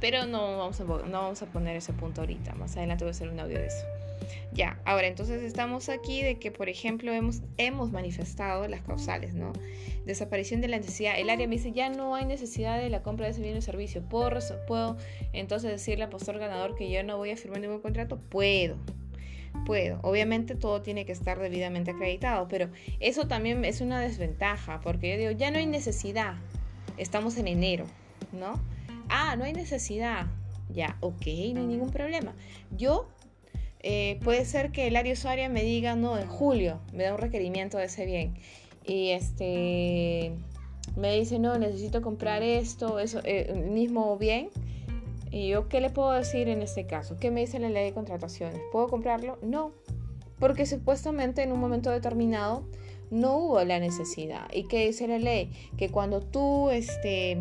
pero 0.00 0.26
no 0.26 0.58
vamos, 0.58 0.80
a, 0.80 0.84
no 0.84 1.22
vamos 1.22 1.42
a 1.42 1.46
poner 1.46 1.76
ese 1.76 1.92
punto 1.92 2.20
ahorita. 2.20 2.54
Más 2.54 2.76
adelante 2.76 3.04
voy 3.04 3.10
a 3.10 3.12
hacer 3.12 3.28
un 3.28 3.40
audio 3.40 3.58
de 3.58 3.66
eso. 3.66 3.86
Ya, 4.52 4.78
ahora 4.84 5.06
entonces 5.06 5.42
estamos 5.42 5.88
aquí 5.88 6.22
de 6.22 6.38
que, 6.38 6.50
por 6.50 6.68
ejemplo, 6.68 7.12
hemos, 7.12 7.40
hemos 7.56 7.90
manifestado 7.90 8.68
las 8.68 8.82
causales, 8.82 9.34
¿no? 9.34 9.52
Desaparición 10.04 10.60
de 10.60 10.68
la 10.68 10.76
necesidad. 10.76 11.18
El 11.18 11.30
área 11.30 11.48
me 11.48 11.56
dice, 11.56 11.72
ya 11.72 11.88
no 11.88 12.14
hay 12.14 12.24
necesidad 12.24 12.78
de 12.78 12.90
la 12.90 13.02
compra 13.02 13.26
de 13.26 13.32
ese 13.32 13.42
bien 13.42 13.56
o 13.56 13.62
servicio. 13.62 14.02
¿Puedo, 14.02 14.30
¿Puedo 14.66 14.96
entonces 15.32 15.70
decirle 15.70 16.04
al 16.04 16.10
postor 16.10 16.38
ganador 16.38 16.74
que 16.74 16.90
yo 16.90 17.02
no 17.02 17.16
voy 17.16 17.30
a 17.30 17.36
firmar 17.36 17.60
ningún 17.60 17.80
contrato? 17.80 18.18
Puedo 18.18 18.76
puedo. 19.66 19.98
Obviamente 20.02 20.54
todo 20.54 20.82
tiene 20.82 21.04
que 21.04 21.12
estar 21.12 21.38
debidamente 21.38 21.92
acreditado, 21.92 22.48
pero 22.48 22.68
eso 23.00 23.26
también 23.28 23.64
es 23.64 23.80
una 23.80 24.00
desventaja, 24.00 24.80
porque 24.80 25.12
yo 25.12 25.18
digo, 25.18 25.30
ya 25.32 25.50
no 25.50 25.58
hay 25.58 25.66
necesidad, 25.66 26.34
estamos 26.96 27.36
en 27.38 27.48
enero, 27.48 27.86
¿no? 28.32 28.60
Ah, 29.08 29.36
no 29.36 29.44
hay 29.44 29.52
necesidad, 29.52 30.26
ya, 30.72 30.96
ok, 31.00 31.26
no 31.54 31.60
hay 31.60 31.66
ningún 31.66 31.90
problema. 31.90 32.34
Yo, 32.76 33.08
eh, 33.80 34.18
puede 34.22 34.44
ser 34.44 34.70
que 34.72 34.86
el 34.86 34.96
área 34.96 35.12
usuaria 35.12 35.48
me 35.48 35.62
diga, 35.62 35.96
no, 35.96 36.18
en 36.18 36.26
julio 36.26 36.80
me 36.92 37.04
da 37.04 37.14
un 37.14 37.20
requerimiento 37.20 37.78
de 37.78 37.84
ese 37.84 38.06
bien, 38.06 38.34
y 38.84 39.10
este, 39.10 40.32
me 40.96 41.14
dice, 41.18 41.38
no, 41.38 41.58
necesito 41.58 42.02
comprar 42.02 42.42
esto, 42.42 42.98
eso, 42.98 43.20
eh, 43.24 43.46
el 43.50 43.70
mismo 43.70 44.16
bien, 44.18 44.50
¿Y 45.32 45.48
yo 45.48 45.66
qué 45.68 45.80
le 45.80 45.88
puedo 45.88 46.12
decir 46.12 46.48
en 46.48 46.60
este 46.60 46.86
caso? 46.86 47.16
¿Qué 47.16 47.30
me 47.30 47.40
dice 47.40 47.58
la 47.58 47.70
ley 47.70 47.86
de 47.86 47.94
contrataciones? 47.94 48.60
¿Puedo 48.70 48.88
comprarlo? 48.88 49.38
No, 49.42 49.72
porque 50.38 50.66
supuestamente 50.66 51.42
en 51.42 51.52
un 51.52 51.58
momento 51.58 51.90
determinado 51.90 52.68
no 53.10 53.38
hubo 53.38 53.64
la 53.64 53.80
necesidad. 53.80 54.46
¿Y 54.52 54.68
qué 54.68 54.86
dice 54.86 55.08
la 55.08 55.18
ley? 55.18 55.50
Que 55.78 55.88
cuando 55.88 56.20
tú, 56.20 56.68
este, 56.68 57.38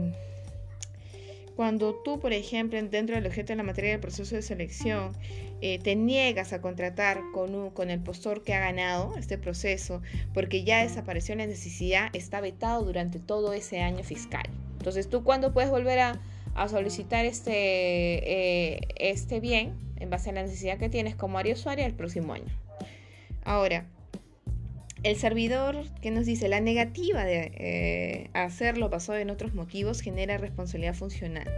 cuando 1.58 1.94
tú, 1.96 2.20
por 2.22 2.32
ejemplo, 2.32 2.82
dentro 2.82 3.16
del 3.16 3.26
objeto 3.26 3.50
de 3.50 3.58
la 3.58 3.64
materia 3.64 3.92
del 3.92 4.00
proceso 4.00 4.36
de 4.36 4.42
selección, 4.42 5.12
eh, 5.60 5.78
te 5.78 5.96
niegas 5.98 6.54
a 6.54 6.62
contratar 6.62 7.22
con, 7.34 7.72
con 7.72 7.90
el 7.90 8.00
postor 8.00 8.42
que 8.42 8.54
ha 8.54 8.62
ganado 8.62 9.18
este 9.18 9.38
proceso, 9.38 10.02
porque 10.34 10.64
ya 10.64 10.82
desapareció 10.82 11.36
la 11.36 11.46
necesidad, 11.46 12.10
está 12.14 12.40
vetado 12.40 12.86
durante 12.86 13.20
todo 13.20 13.52
ese 13.52 13.82
año 13.82 14.04
fiscal. 14.04 14.50
Entonces, 14.78 15.10
¿tú 15.10 15.24
cuándo 15.24 15.54
puedes 15.54 15.70
volver 15.70 16.00
a, 16.00 16.22
a 16.56 16.68
solicitar 16.68 17.26
este, 17.26 17.52
eh, 17.54 18.82
este 18.98 19.40
bien 19.40 19.74
en 19.98 20.10
base 20.10 20.32
a 20.32 20.34
la 20.34 20.44
necesidad 20.44 20.78
que 20.78 20.90
tienes 20.90 21.16
como 21.16 21.38
área 21.38 21.54
usuaria 21.54 21.86
el 21.86 21.94
próximo 21.94 22.34
año. 22.34 22.54
Ahora, 23.44 23.86
el 25.04 25.16
servidor 25.16 25.78
que 26.02 26.12
nos 26.12 26.26
dice 26.26 26.48
la 26.48 26.60
negativa 26.60 27.24
de 27.24 27.52
eh, 27.56 28.30
hacerlo 28.34 28.90
basado 28.90 29.20
en 29.20 29.30
otros 29.30 29.54
motivos 29.54 30.02
genera 30.02 30.38
responsabilidad 30.38 30.94
funcional 30.94 31.50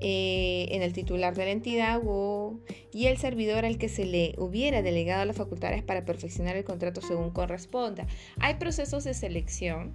eh, 0.00 0.66
en 0.70 0.82
el 0.82 0.92
titular 0.92 1.36
de 1.36 1.44
la 1.44 1.50
entidad 1.50 2.00
o, 2.04 2.58
y 2.92 3.06
el 3.06 3.18
servidor 3.18 3.64
al 3.64 3.78
que 3.78 3.88
se 3.88 4.06
le 4.06 4.34
hubiera 4.38 4.82
delegado 4.82 5.24
las 5.24 5.36
facultades 5.36 5.82
para 5.82 6.04
perfeccionar 6.04 6.56
el 6.56 6.64
contrato 6.64 7.00
según 7.00 7.30
corresponda. 7.30 8.06
Hay 8.40 8.54
procesos 8.54 9.04
de 9.04 9.14
selección 9.14 9.94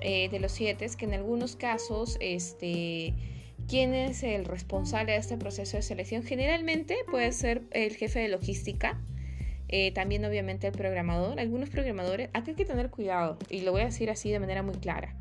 de 0.00 0.38
los 0.40 0.52
siete 0.52 0.86
que 0.96 1.06
en 1.06 1.14
algunos 1.14 1.56
casos 1.56 2.18
este, 2.20 3.14
¿Quién 3.68 3.92
es 3.92 4.22
el 4.22 4.46
responsable 4.46 5.12
de 5.12 5.18
este 5.18 5.36
proceso 5.36 5.76
de 5.76 5.82
selección? 5.82 6.22
Generalmente 6.22 6.96
puede 7.10 7.32
ser 7.32 7.64
el 7.70 7.94
jefe 7.94 8.18
de 8.20 8.28
logística, 8.28 8.98
eh, 9.68 9.92
también 9.92 10.24
obviamente 10.24 10.66
el 10.66 10.72
programador. 10.72 11.38
Algunos 11.38 11.68
programadores, 11.68 12.30
aquí 12.32 12.52
hay 12.52 12.56
que 12.56 12.64
tener 12.64 12.88
cuidado 12.88 13.36
y 13.50 13.60
lo 13.60 13.72
voy 13.72 13.82
a 13.82 13.84
decir 13.84 14.08
así 14.08 14.30
de 14.30 14.40
manera 14.40 14.62
muy 14.62 14.76
clara. 14.76 15.14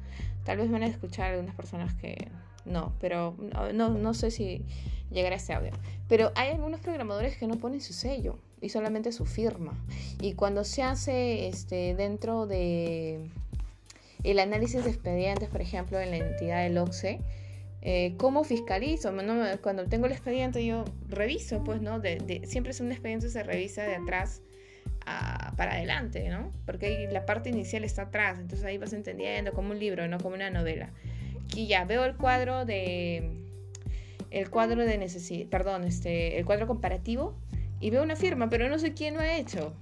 Tal 0.46 0.60
vez 0.60 0.72
van 0.72 0.84
a 0.84 0.88
escuchar 0.88 1.32
algunas 1.32 1.56
personas 1.56 1.94
que 1.96 2.30
no, 2.64 2.94
pero 3.02 3.36
no, 3.74 3.90
no 3.90 4.14
sé 4.14 4.32
si 4.32 4.64
llegará 5.12 5.36
este 5.36 5.52
audio. 5.52 5.74
Pero 6.08 6.32
hay 6.36 6.52
algunos 6.52 6.80
programadores 6.80 7.36
que 7.36 7.48
no 7.48 7.56
ponen 7.58 7.82
su 7.82 7.92
sello 7.92 8.40
y 8.62 8.70
solamente 8.70 9.12
su 9.12 9.26
firma. 9.26 9.74
Y 10.22 10.36
cuando 10.36 10.64
se 10.64 10.84
hace 10.84 11.50
este, 11.50 11.96
dentro 11.96 12.48
de 12.48 13.28
el 14.24 14.40
análisis 14.40 14.86
de 14.86 14.90
expedientes, 14.90 15.50
por 15.50 15.60
ejemplo, 15.60 16.00
en 16.00 16.12
la 16.12 16.18
entidad 16.18 16.64
del 16.64 16.78
OCSE, 16.78 17.20
eh, 17.82 18.16
¿Cómo 18.18 18.44
fiscalizo? 18.44 19.14
cuando 19.62 19.86
tengo 19.86 20.08
el 20.08 20.12
expediente 20.12 20.66
yo 20.66 20.86
reviso, 21.08 21.64
pues, 21.64 21.82
¿no? 21.82 22.00
De, 22.00 22.42
siempre 22.46 22.72
es 22.72 22.80
un 22.80 22.92
expediente 22.92 23.30
se 23.30 23.44
revisa 23.44 23.84
de 23.84 23.96
atrás 23.96 24.42
para 25.56 25.74
adelante, 25.74 26.28
¿no? 26.30 26.52
Porque 26.66 27.08
la 27.12 27.26
parte 27.26 27.50
inicial 27.50 27.86
está 27.86 28.04
atrás, 28.04 28.40
entonces 28.40 28.66
ahí 28.66 28.78
vas 28.78 28.92
entendiendo 28.92 29.54
como 29.54 29.72
un 29.72 29.80
libro, 29.80 30.08
no 30.08 30.18
como 30.18 30.36
una 30.36 30.50
novela. 30.50 30.92
Aquí 31.46 31.68
ya 31.68 31.86
veo 31.86 32.04
el 32.04 32.16
cuadro 32.16 32.66
de 32.66 33.32
el 34.32 34.50
cuadro 34.50 34.84
de 34.84 34.98
necesidad, 34.98 35.48
perdón, 35.48 35.86
este, 35.86 36.38
el 36.38 36.46
cuadro 36.46 36.68
comparativo 36.68 37.38
y 37.80 37.90
veo 37.90 38.04
una 38.04 38.18
firma, 38.18 38.50
pero 38.50 38.68
no 38.68 38.80
sé 38.80 38.94
quién 38.94 39.14
lo 39.14 39.22
ha 39.22 39.38
hecho, 39.38 39.74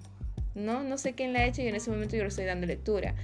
¿no? 0.53 0.83
No 0.83 0.97
sé 0.99 1.13
quién 1.13 1.33
la 1.33 1.39
ha 1.39 1.45
hecho 1.45 1.63
y 1.63 1.67
en 1.67 1.75
ese 1.75 1.89
momento 1.89 2.15
yo 2.15 2.21
lo 2.21 2.29
estoy 2.29 2.45
dando 2.45 2.67
lectura. 2.67 3.15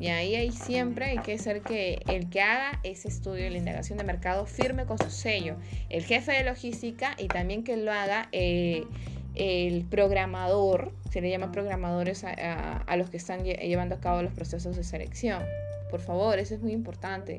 Y 0.00 0.08
ahí, 0.08 0.34
ahí 0.34 0.50
siempre 0.50 1.04
hay 1.04 1.18
que 1.18 1.38
ser 1.38 1.60
que 1.60 2.02
el 2.08 2.30
que 2.30 2.40
haga 2.40 2.80
ese 2.84 3.08
estudio 3.08 3.44
de 3.44 3.50
la 3.50 3.58
indagación 3.58 3.98
de 3.98 4.04
mercado 4.04 4.46
firme 4.46 4.86
con 4.86 4.98
su 4.98 5.10
sello, 5.10 5.56
el 5.90 6.04
jefe 6.04 6.32
de 6.32 6.44
logística 6.44 7.14
y 7.18 7.28
también 7.28 7.64
que 7.64 7.76
lo 7.76 7.92
haga 7.92 8.28
eh, 8.32 8.84
el 9.34 9.84
programador, 9.84 10.92
se 11.10 11.20
le 11.20 11.28
llama 11.28 11.52
programadores 11.52 12.24
a 12.24 12.96
los 12.96 13.10
que 13.10 13.18
están 13.18 13.44
llevando 13.44 13.96
a 13.96 14.00
cabo 14.00 14.22
los 14.22 14.32
procesos 14.32 14.74
de 14.76 14.84
selección. 14.84 15.42
Por 15.90 16.00
favor, 16.00 16.38
eso 16.38 16.54
es 16.54 16.62
muy 16.62 16.72
importante. 16.72 17.38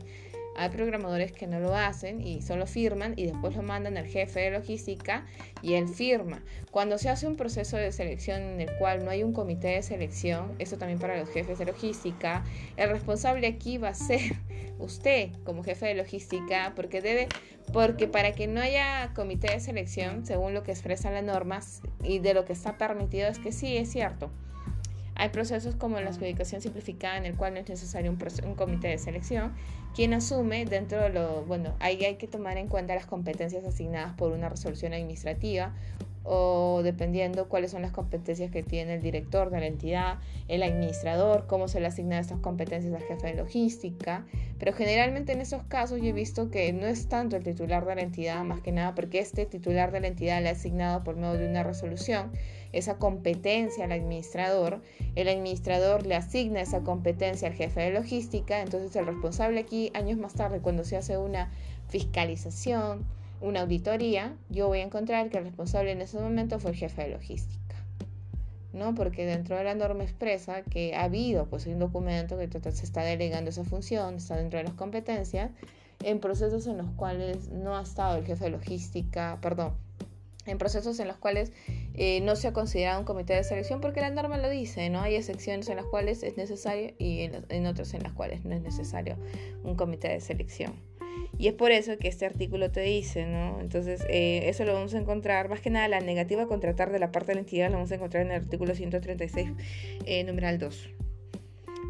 Hay 0.55 0.69
programadores 0.69 1.31
que 1.31 1.47
no 1.47 1.59
lo 1.59 1.75
hacen 1.75 2.21
y 2.21 2.41
solo 2.41 2.67
firman 2.67 3.13
y 3.15 3.25
después 3.25 3.55
lo 3.55 3.63
mandan 3.63 3.97
al 3.97 4.05
jefe 4.07 4.41
de 4.41 4.51
logística 4.51 5.25
y 5.61 5.73
él 5.75 5.87
firma. 5.87 6.43
Cuando 6.71 6.97
se 6.97 7.09
hace 7.09 7.27
un 7.27 7.35
proceso 7.35 7.77
de 7.77 7.91
selección 7.91 8.41
en 8.41 8.61
el 8.61 8.77
cual 8.77 9.05
no 9.05 9.11
hay 9.11 9.23
un 9.23 9.33
comité 9.33 9.69
de 9.69 9.83
selección, 9.83 10.53
eso 10.59 10.77
también 10.77 10.99
para 10.99 11.17
los 11.17 11.29
jefes 11.29 11.59
de 11.59 11.65
logística, 11.65 12.43
el 12.77 12.89
responsable 12.89 13.47
aquí 13.47 13.77
va 13.77 13.89
a 13.89 13.93
ser 13.93 14.35
usted 14.79 15.29
como 15.43 15.63
jefe 15.63 15.87
de 15.87 15.95
logística 15.95 16.73
porque 16.75 17.01
debe 17.01 17.27
porque 17.71 18.07
para 18.07 18.33
que 18.33 18.47
no 18.47 18.59
haya 18.59 19.11
comité 19.15 19.53
de 19.53 19.59
selección, 19.61 20.25
según 20.25 20.53
lo 20.53 20.63
que 20.63 20.71
expresan 20.71 21.13
las 21.13 21.23
normas 21.23 21.81
y 22.03 22.19
de 22.19 22.33
lo 22.33 22.43
que 22.43 22.53
está 22.53 22.77
permitido 22.77 23.29
es 23.29 23.39
que 23.39 23.51
sí 23.51 23.77
es 23.77 23.89
cierto 23.89 24.31
hay 25.15 25.29
procesos 25.29 25.75
como 25.75 25.99
la 25.99 26.09
adjudicación 26.09 26.61
simplificada 26.61 27.17
en 27.17 27.25
el 27.25 27.35
cual 27.35 27.53
no 27.53 27.59
es 27.59 27.69
necesario 27.69 28.11
un, 28.11 28.55
comité 28.55 28.87
de 28.87 28.97
selección, 28.97 29.53
quien 29.95 30.13
asume 30.13 30.65
dentro 30.65 31.01
de 31.01 31.09
lo, 31.09 31.43
bueno, 31.43 31.75
ahí 31.79 32.03
hay 32.05 32.15
que 32.15 32.27
tomar 32.27 32.57
en 32.57 32.67
cuenta 32.67 32.95
las 32.95 33.05
competencias 33.05 33.65
asignadas 33.65 34.13
por 34.15 34.31
una 34.31 34.49
resolución 34.49 34.93
administrativa 34.93 35.73
o 36.23 36.81
dependiendo 36.83 37.49
cuáles 37.49 37.71
son 37.71 37.81
las 37.81 37.91
competencias 37.91 38.51
que 38.51 38.61
tiene 38.61 38.95
el 38.95 39.01
director 39.01 39.49
de 39.49 39.59
la 39.59 39.65
entidad, 39.65 40.19
el 40.47 40.61
administrador, 40.61 41.47
cómo 41.47 41.67
se 41.67 41.79
le 41.79 41.87
asignan 41.87 42.19
estas 42.19 42.39
competencias 42.39 42.93
al 42.93 43.01
jefe 43.01 43.27
de 43.27 43.33
logística. 43.35 44.25
Pero 44.59 44.73
generalmente 44.73 45.31
en 45.33 45.41
esos 45.41 45.63
casos 45.63 45.99
yo 45.99 46.09
he 46.09 46.13
visto 46.13 46.51
que 46.51 46.71
no 46.73 46.85
es 46.85 47.07
tanto 47.07 47.37
el 47.37 47.43
titular 47.43 47.85
de 47.85 47.95
la 47.95 48.01
entidad, 48.01 48.43
más 48.43 48.61
que 48.61 48.71
nada 48.71 48.93
porque 48.93 49.19
este 49.19 49.47
titular 49.47 49.91
de 49.91 50.01
la 50.01 50.07
entidad 50.07 50.41
le 50.41 50.49
ha 50.49 50.51
asignado 50.51 51.03
por 51.03 51.15
medio 51.15 51.33
de 51.33 51.47
una 51.47 51.63
resolución 51.63 52.31
esa 52.73 52.97
competencia 52.97 53.85
al 53.85 53.91
administrador, 53.91 54.81
el 55.15 55.27
administrador 55.27 56.05
le 56.05 56.15
asigna 56.15 56.61
esa 56.61 56.81
competencia 56.81 57.47
al 57.47 57.53
jefe 57.53 57.81
de 57.81 57.91
logística, 57.91 58.61
entonces 58.61 58.95
el 58.95 59.05
responsable 59.05 59.59
aquí 59.59 59.91
años 59.93 60.17
más 60.17 60.33
tarde 60.33 60.59
cuando 60.61 60.83
se 60.83 60.97
hace 60.97 61.17
una 61.17 61.51
fiscalización, 61.89 63.05
una 63.41 63.61
auditoría, 63.61 64.35
yo 64.49 64.67
voy 64.67 64.79
a 64.79 64.83
encontrar 64.83 65.29
que 65.29 65.37
el 65.37 65.45
responsable 65.45 65.91
en 65.91 66.01
ese 66.01 66.19
momento 66.19 66.59
fue 66.59 66.71
el 66.71 66.77
jefe 66.77 67.03
de 67.03 67.09
logística. 67.09 67.61
¿no? 68.73 68.95
Porque 68.95 69.25
dentro 69.25 69.57
de 69.57 69.63
la 69.63 69.75
norma 69.75 70.03
expresa 70.03 70.61
que 70.61 70.95
ha 70.95 71.03
habido 71.03 71.47
pues 71.47 71.65
un 71.65 71.79
documento 71.79 72.37
que 72.37 72.71
se 72.71 72.85
está 72.85 73.01
delegando 73.03 73.49
esa 73.49 73.63
función, 73.63 74.15
está 74.15 74.37
dentro 74.37 74.59
de 74.59 74.63
las 74.63 74.73
competencias, 74.73 75.51
en 76.03 76.19
procesos 76.19 76.67
en 76.67 76.77
los 76.77 76.89
cuales 76.91 77.49
no 77.49 77.75
ha 77.75 77.81
estado 77.81 78.17
el 78.17 78.25
jefe 78.25 78.45
de 78.45 78.51
logística, 78.51 79.37
perdón, 79.41 79.73
en 80.45 80.57
procesos 80.57 80.99
en 80.99 81.07
los 81.07 81.17
cuales 81.17 81.51
eh, 81.93 82.21
no 82.21 82.35
se 82.35 82.47
ha 82.47 82.53
considerado 82.53 82.99
un 82.99 83.05
comité 83.05 83.33
de 83.33 83.43
selección, 83.43 83.81
porque 83.81 84.01
la 84.01 84.09
norma 84.09 84.37
lo 84.37 84.49
dice, 84.49 84.89
¿no? 84.89 85.01
Hay 85.01 85.15
excepciones 85.15 85.69
en 85.69 85.77
las 85.77 85.85
cuales 85.85 86.23
es 86.23 86.37
necesario 86.37 86.93
y 86.97 87.21
en, 87.21 87.45
en 87.49 87.65
otras 87.65 87.93
en 87.93 88.03
las 88.03 88.13
cuales 88.13 88.45
no 88.45 88.55
es 88.55 88.61
necesario 88.61 89.17
un 89.63 89.75
comité 89.75 90.09
de 90.09 90.21
selección. 90.21 90.73
Y 91.37 91.47
es 91.47 91.53
por 91.53 91.71
eso 91.71 91.97
que 91.97 92.07
este 92.07 92.25
artículo 92.25 92.71
te 92.71 92.81
dice, 92.81 93.25
¿no? 93.25 93.59
Entonces, 93.59 94.05
eh, 94.09 94.43
eso 94.45 94.63
lo 94.63 94.73
vamos 94.73 94.93
a 94.93 94.99
encontrar, 94.99 95.49
más 95.49 95.59
que 95.59 95.69
nada 95.69 95.87
la 95.87 95.99
negativa 95.99 96.43
a 96.43 96.47
contratar 96.47 96.91
de 96.91 96.99
la 96.99 97.11
parte 97.11 97.29
de 97.29 97.35
la 97.35 97.41
entidad, 97.41 97.69
lo 97.69 97.75
vamos 97.75 97.91
a 97.91 97.95
encontrar 97.95 98.25
en 98.25 98.31
el 98.31 98.41
artículo 98.41 98.75
136, 98.75 99.49
eh, 100.05 100.23
numeral 100.23 100.59
2. 100.59 100.89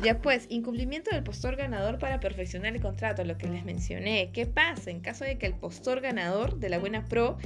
Ya 0.04 0.22
pues, 0.22 0.46
incumplimiento 0.50 1.14
del 1.14 1.24
postor 1.24 1.58
ganador 1.58 2.00
para 2.00 2.20
perfeccionar 2.20 2.74
el 2.74 2.82
contrato, 2.82 3.24
lo 3.24 3.38
que 3.38 3.48
les 3.48 3.66
mencioné. 3.66 4.32
¿Qué 4.32 4.46
pasa 4.46 4.90
en 4.90 5.02
caso 5.02 5.26
de 5.26 5.38
que 5.38 5.46
el 5.48 5.54
postor 5.54 6.02
ganador 6.02 6.58
de 6.58 6.70
la 6.70 6.80
buena 6.80 7.06
pro 7.06 7.38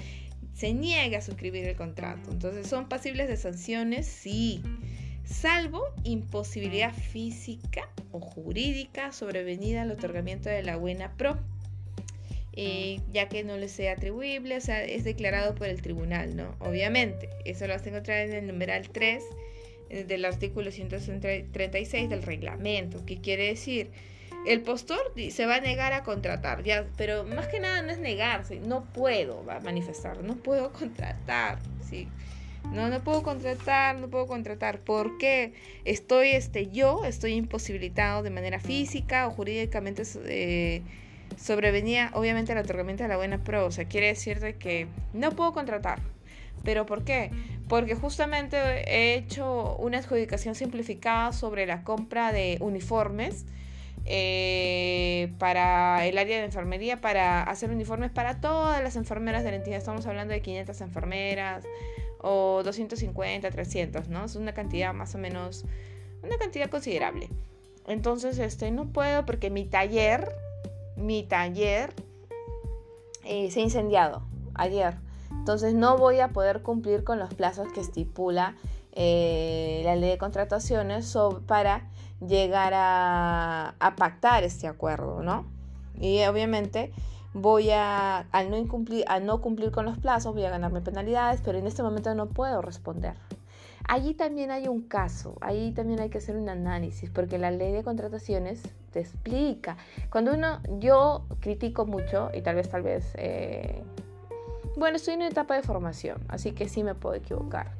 se 0.55 0.74
niegue 0.74 1.17
a 1.17 1.21
suscribir 1.21 1.65
el 1.65 1.75
contrato? 1.75 2.31
Entonces, 2.31 2.67
¿son 2.67 2.88
pasibles 2.89 3.27
de 3.27 3.38
sanciones? 3.38 4.07
Sí. 4.07 4.62
Salvo 5.25 5.83
imposibilidad 6.03 6.93
física 6.93 7.89
o 8.12 8.19
jurídica 8.19 9.12
sobrevenida 9.12 9.81
al 9.81 9.91
otorgamiento 9.91 10.50
de 10.50 10.63
la 10.63 10.77
buena 10.77 11.15
pro. 11.17 11.38
Eh, 12.57 13.01
ya 13.12 13.27
que 13.27 13.43
no 13.43 13.57
le 13.57 13.67
sea 13.67 13.93
atribuible, 13.93 14.55
o 14.55 14.62
sea, 14.62 14.81
es 14.81 15.03
declarado 15.03 15.55
por 15.55 15.67
el 15.67 15.81
tribunal, 15.81 16.38
¿no? 16.38 16.55
Obviamente, 16.59 17.27
eso 17.43 17.67
lo 17.67 17.74
vas 17.74 17.85
a 17.85 17.89
encontrar 17.89 18.29
en 18.29 18.33
el 18.33 18.47
numeral 18.47 18.88
3 18.88 19.24
eh, 19.89 20.03
del 20.05 20.24
artículo 20.24 20.71
136 20.71 22.09
del 22.09 22.24
reglamento, 22.24 23.05
que 23.05 23.19
quiere 23.19 23.47
decir, 23.47 23.89
el 24.45 24.61
postor 24.61 24.99
se 25.31 25.45
va 25.45 25.55
a 25.55 25.59
negar 25.59 25.93
a 25.93 26.03
contratar, 26.03 26.63
ya, 26.63 26.85
pero 26.97 27.23
más 27.23 27.47
que 27.47 27.59
nada 27.59 27.81
no 27.81 27.91
es 27.91 27.99
negarse, 27.99 28.59
no 28.59 28.85
puedo 28.85 29.43
va 29.45 29.57
a 29.57 29.59
manifestar, 29.59 30.21
no 30.23 30.35
puedo 30.35 30.71
contratar, 30.71 31.59
¿sí? 31.87 32.07
No, 32.71 32.89
no 32.89 33.03
puedo 33.03 33.23
contratar, 33.23 33.97
no 33.97 34.07
puedo 34.09 34.27
contratar. 34.27 34.79
porque 34.79 35.53
Estoy, 35.85 36.29
este, 36.29 36.67
yo 36.67 37.05
estoy 37.05 37.33
imposibilitado 37.33 38.23
de 38.23 38.29
manera 38.29 38.59
física 38.59 39.27
o 39.27 39.31
jurídicamente 39.31 40.03
eh, 40.25 40.81
sobrevenía 41.37 42.11
obviamente 42.13 42.51
el 42.53 42.57
otorgamiento 42.57 43.03
de 43.03 43.09
la 43.09 43.17
buena 43.17 43.43
pro. 43.43 43.65
O 43.65 43.71
sea, 43.71 43.85
quiere 43.85 44.07
decir 44.07 44.39
que 44.57 44.87
no 45.13 45.31
puedo 45.31 45.53
contratar. 45.53 45.99
¿Pero 46.63 46.85
por 46.85 47.03
qué? 47.03 47.29
Porque 47.67 47.93
justamente 47.93 48.57
he 48.57 49.15
hecho 49.15 49.75
una 49.77 49.99
adjudicación 49.99 50.55
simplificada 50.55 51.31
sobre 51.31 51.67
la 51.67 51.83
compra 51.83 52.31
de 52.31 52.57
uniformes 52.59 53.45
eh, 54.05 55.33
para 55.39 56.05
el 56.05 56.17
área 56.17 56.38
de 56.38 56.45
enfermería, 56.45 57.01
para 57.01 57.43
hacer 57.43 57.69
uniformes 57.69 58.12
para 58.12 58.39
todas 58.39 58.81
las 58.83 58.95
enfermeras 58.95 59.43
de 59.43 59.51
la 59.51 59.57
entidad. 59.57 59.77
Estamos 59.77 60.05
hablando 60.07 60.33
de 60.33 60.41
500 60.41 60.81
enfermeras 60.81 61.65
o 62.21 62.62
250, 62.63 63.50
300, 63.50 64.09
¿no? 64.09 64.25
Es 64.25 64.35
una 64.35 64.53
cantidad 64.53 64.93
más 64.93 65.15
o 65.15 65.17
menos, 65.17 65.65
una 66.24 66.38
cantidad 66.38 66.69
considerable. 66.69 67.29
Entonces, 67.88 68.39
este, 68.39 68.71
no 68.71 68.88
puedo 68.88 69.25
porque 69.25 69.50
mi 69.50 69.65
taller 69.65 70.31
mi 70.95 71.24
taller 71.24 71.93
eh, 73.24 73.51
se 73.51 73.59
ha 73.59 73.63
incendiado 73.63 74.24
ayer. 74.53 74.95
Entonces 75.31 75.74
no 75.74 75.97
voy 75.97 76.19
a 76.19 76.29
poder 76.29 76.62
cumplir 76.62 77.03
con 77.03 77.19
los 77.19 77.33
plazos 77.33 77.71
que 77.74 77.81
estipula 77.81 78.55
eh, 78.93 79.81
la 79.83 79.95
ley 79.95 80.12
de 80.12 80.17
contrataciones 80.17 81.15
para 81.45 81.89
llegar 82.19 82.73
a, 82.75 83.75
pactar 83.97 84.43
este 84.43 84.67
acuerdo, 84.67 85.21
¿no? 85.21 85.45
Y 85.99 86.23
obviamente 86.25 86.91
voy 87.34 87.69
a, 87.71 88.19
al 88.32 88.49
no, 88.49 88.58
incumplir, 88.58 89.06
al 89.08 89.25
no 89.25 89.41
cumplir 89.41 89.71
con 89.71 89.86
los 89.86 89.97
plazos, 89.97 90.34
voy 90.34 90.45
a 90.45 90.49
ganarme 90.49 90.82
penalidades, 90.82 91.41
pero 91.43 91.58
en 91.58 91.67
este 91.67 91.84
momento 91.84 92.13
no 92.15 92.28
puedo 92.28 92.62
responder. 92.62 93.15
Allí 93.88 94.15
también 94.15 94.49
hay 94.49 94.67
un 94.67 94.82
caso, 94.82 95.36
ahí 95.41 95.71
también 95.71 95.99
hay 95.99 96.10
que 96.10 96.17
hacer 96.17 96.36
un 96.36 96.49
análisis, 96.49 97.12
porque 97.12 97.38
la 97.38 97.51
ley 97.51 97.71
de 97.71 97.84
contrataciones 97.84 98.63
te 98.91 98.99
explica. 98.99 99.78
Cuando 100.10 100.34
uno, 100.34 100.60
yo 100.80 101.25
critico 101.39 101.86
mucho 101.86 102.32
y 102.34 102.41
tal 102.41 102.56
vez, 102.56 102.69
tal 102.69 102.82
vez, 102.82 103.12
eh, 103.15 103.84
bueno, 104.75 104.97
estoy 104.97 105.13
en 105.13 105.21
una 105.21 105.29
etapa 105.29 105.55
de 105.55 105.61
formación, 105.61 106.21
así 106.27 106.51
que 106.51 106.67
sí 106.67 106.83
me 106.83 106.95
puedo 106.95 107.15
equivocar. 107.15 107.71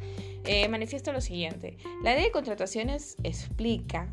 Eh, 0.46 0.68
manifiesto 0.70 1.12
lo 1.12 1.22
siguiente, 1.22 1.78
la 2.04 2.14
ley 2.14 2.26
de 2.26 2.32
contrataciones 2.32 3.18
explica, 3.24 4.08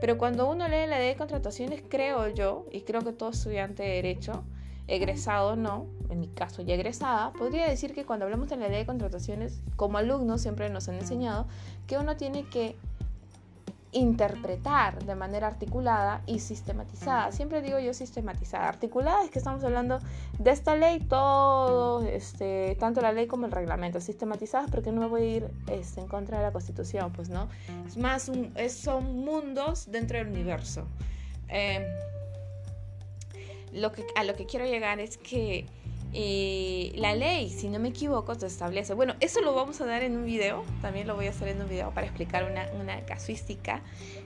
pero 0.00 0.16
cuando 0.16 0.48
uno 0.48 0.68
lee 0.68 0.86
la 0.86 0.98
ley 0.98 1.08
de 1.08 1.16
contrataciones, 1.16 1.82
creo 1.88 2.28
yo, 2.28 2.66
y 2.72 2.82
creo 2.82 3.02
que 3.02 3.12
todo 3.12 3.30
estudiante 3.30 3.82
de 3.82 3.90
derecho, 3.90 4.44
egresado 4.86 5.54
no, 5.54 5.86
en 6.08 6.20
mi 6.20 6.28
caso 6.28 6.62
ya 6.62 6.74
egresada, 6.74 7.32
podría 7.32 7.68
decir 7.68 7.92
que 7.92 8.06
cuando 8.06 8.24
hablamos 8.24 8.48
de 8.48 8.56
la 8.56 8.68
ley 8.68 8.78
de 8.78 8.86
contrataciones, 8.86 9.60
como 9.76 9.98
alumnos 9.98 10.40
siempre 10.40 10.70
nos 10.70 10.88
han 10.88 10.94
enseñado 10.94 11.46
que 11.86 11.98
uno 11.98 12.16
tiene 12.16 12.44
que 12.48 12.76
interpretar 13.92 15.04
de 15.04 15.14
manera 15.14 15.46
articulada 15.46 16.22
y 16.26 16.40
sistematizada. 16.40 17.32
Siempre 17.32 17.62
digo 17.62 17.78
yo 17.78 17.94
sistematizada. 17.94 18.68
Articulada 18.68 19.24
es 19.24 19.30
que 19.30 19.38
estamos 19.38 19.64
hablando 19.64 19.98
de 20.38 20.50
esta 20.50 20.76
ley, 20.76 21.00
todo, 21.00 22.02
este, 22.06 22.76
tanto 22.78 23.00
la 23.00 23.12
ley 23.12 23.26
como 23.26 23.46
el 23.46 23.52
reglamento. 23.52 24.00
Sistematizadas 24.00 24.70
porque 24.70 24.92
no 24.92 25.00
me 25.00 25.06
voy 25.06 25.22
a 25.22 25.36
ir 25.36 25.50
este, 25.68 26.00
en 26.00 26.08
contra 26.08 26.38
de 26.38 26.44
la 26.44 26.52
constitución, 26.52 27.12
pues 27.12 27.28
no. 27.28 27.48
Es 27.86 27.96
más, 27.96 28.30
son 28.68 29.24
mundos 29.24 29.90
dentro 29.90 30.18
del 30.18 30.28
universo. 30.28 30.86
Eh, 31.48 31.86
lo 33.72 33.92
que, 33.92 34.04
a 34.16 34.24
lo 34.24 34.34
que 34.34 34.46
quiero 34.46 34.66
llegar 34.66 35.00
es 35.00 35.16
que 35.16 35.66
eh, 36.12 36.92
la 36.96 37.14
ley, 37.14 37.50
si 37.50 37.68
no 37.68 37.78
me 37.78 37.88
equivoco, 37.88 38.36
te 38.36 38.46
establece. 38.46 38.94
Bueno, 38.94 39.14
eso 39.20 39.40
lo 39.40 39.54
vamos 39.54 39.80
a 39.80 39.86
dar 39.86 40.02
en 40.02 40.16
un 40.16 40.24
video, 40.24 40.64
también 40.80 41.06
lo 41.06 41.14
voy 41.14 41.26
a 41.26 41.30
hacer 41.30 41.48
en 41.48 41.62
un 41.62 41.68
video 41.68 41.92
para 41.92 42.06
explicar 42.06 42.50
una, 42.50 42.66
una 42.80 43.04
casuística 43.04 43.82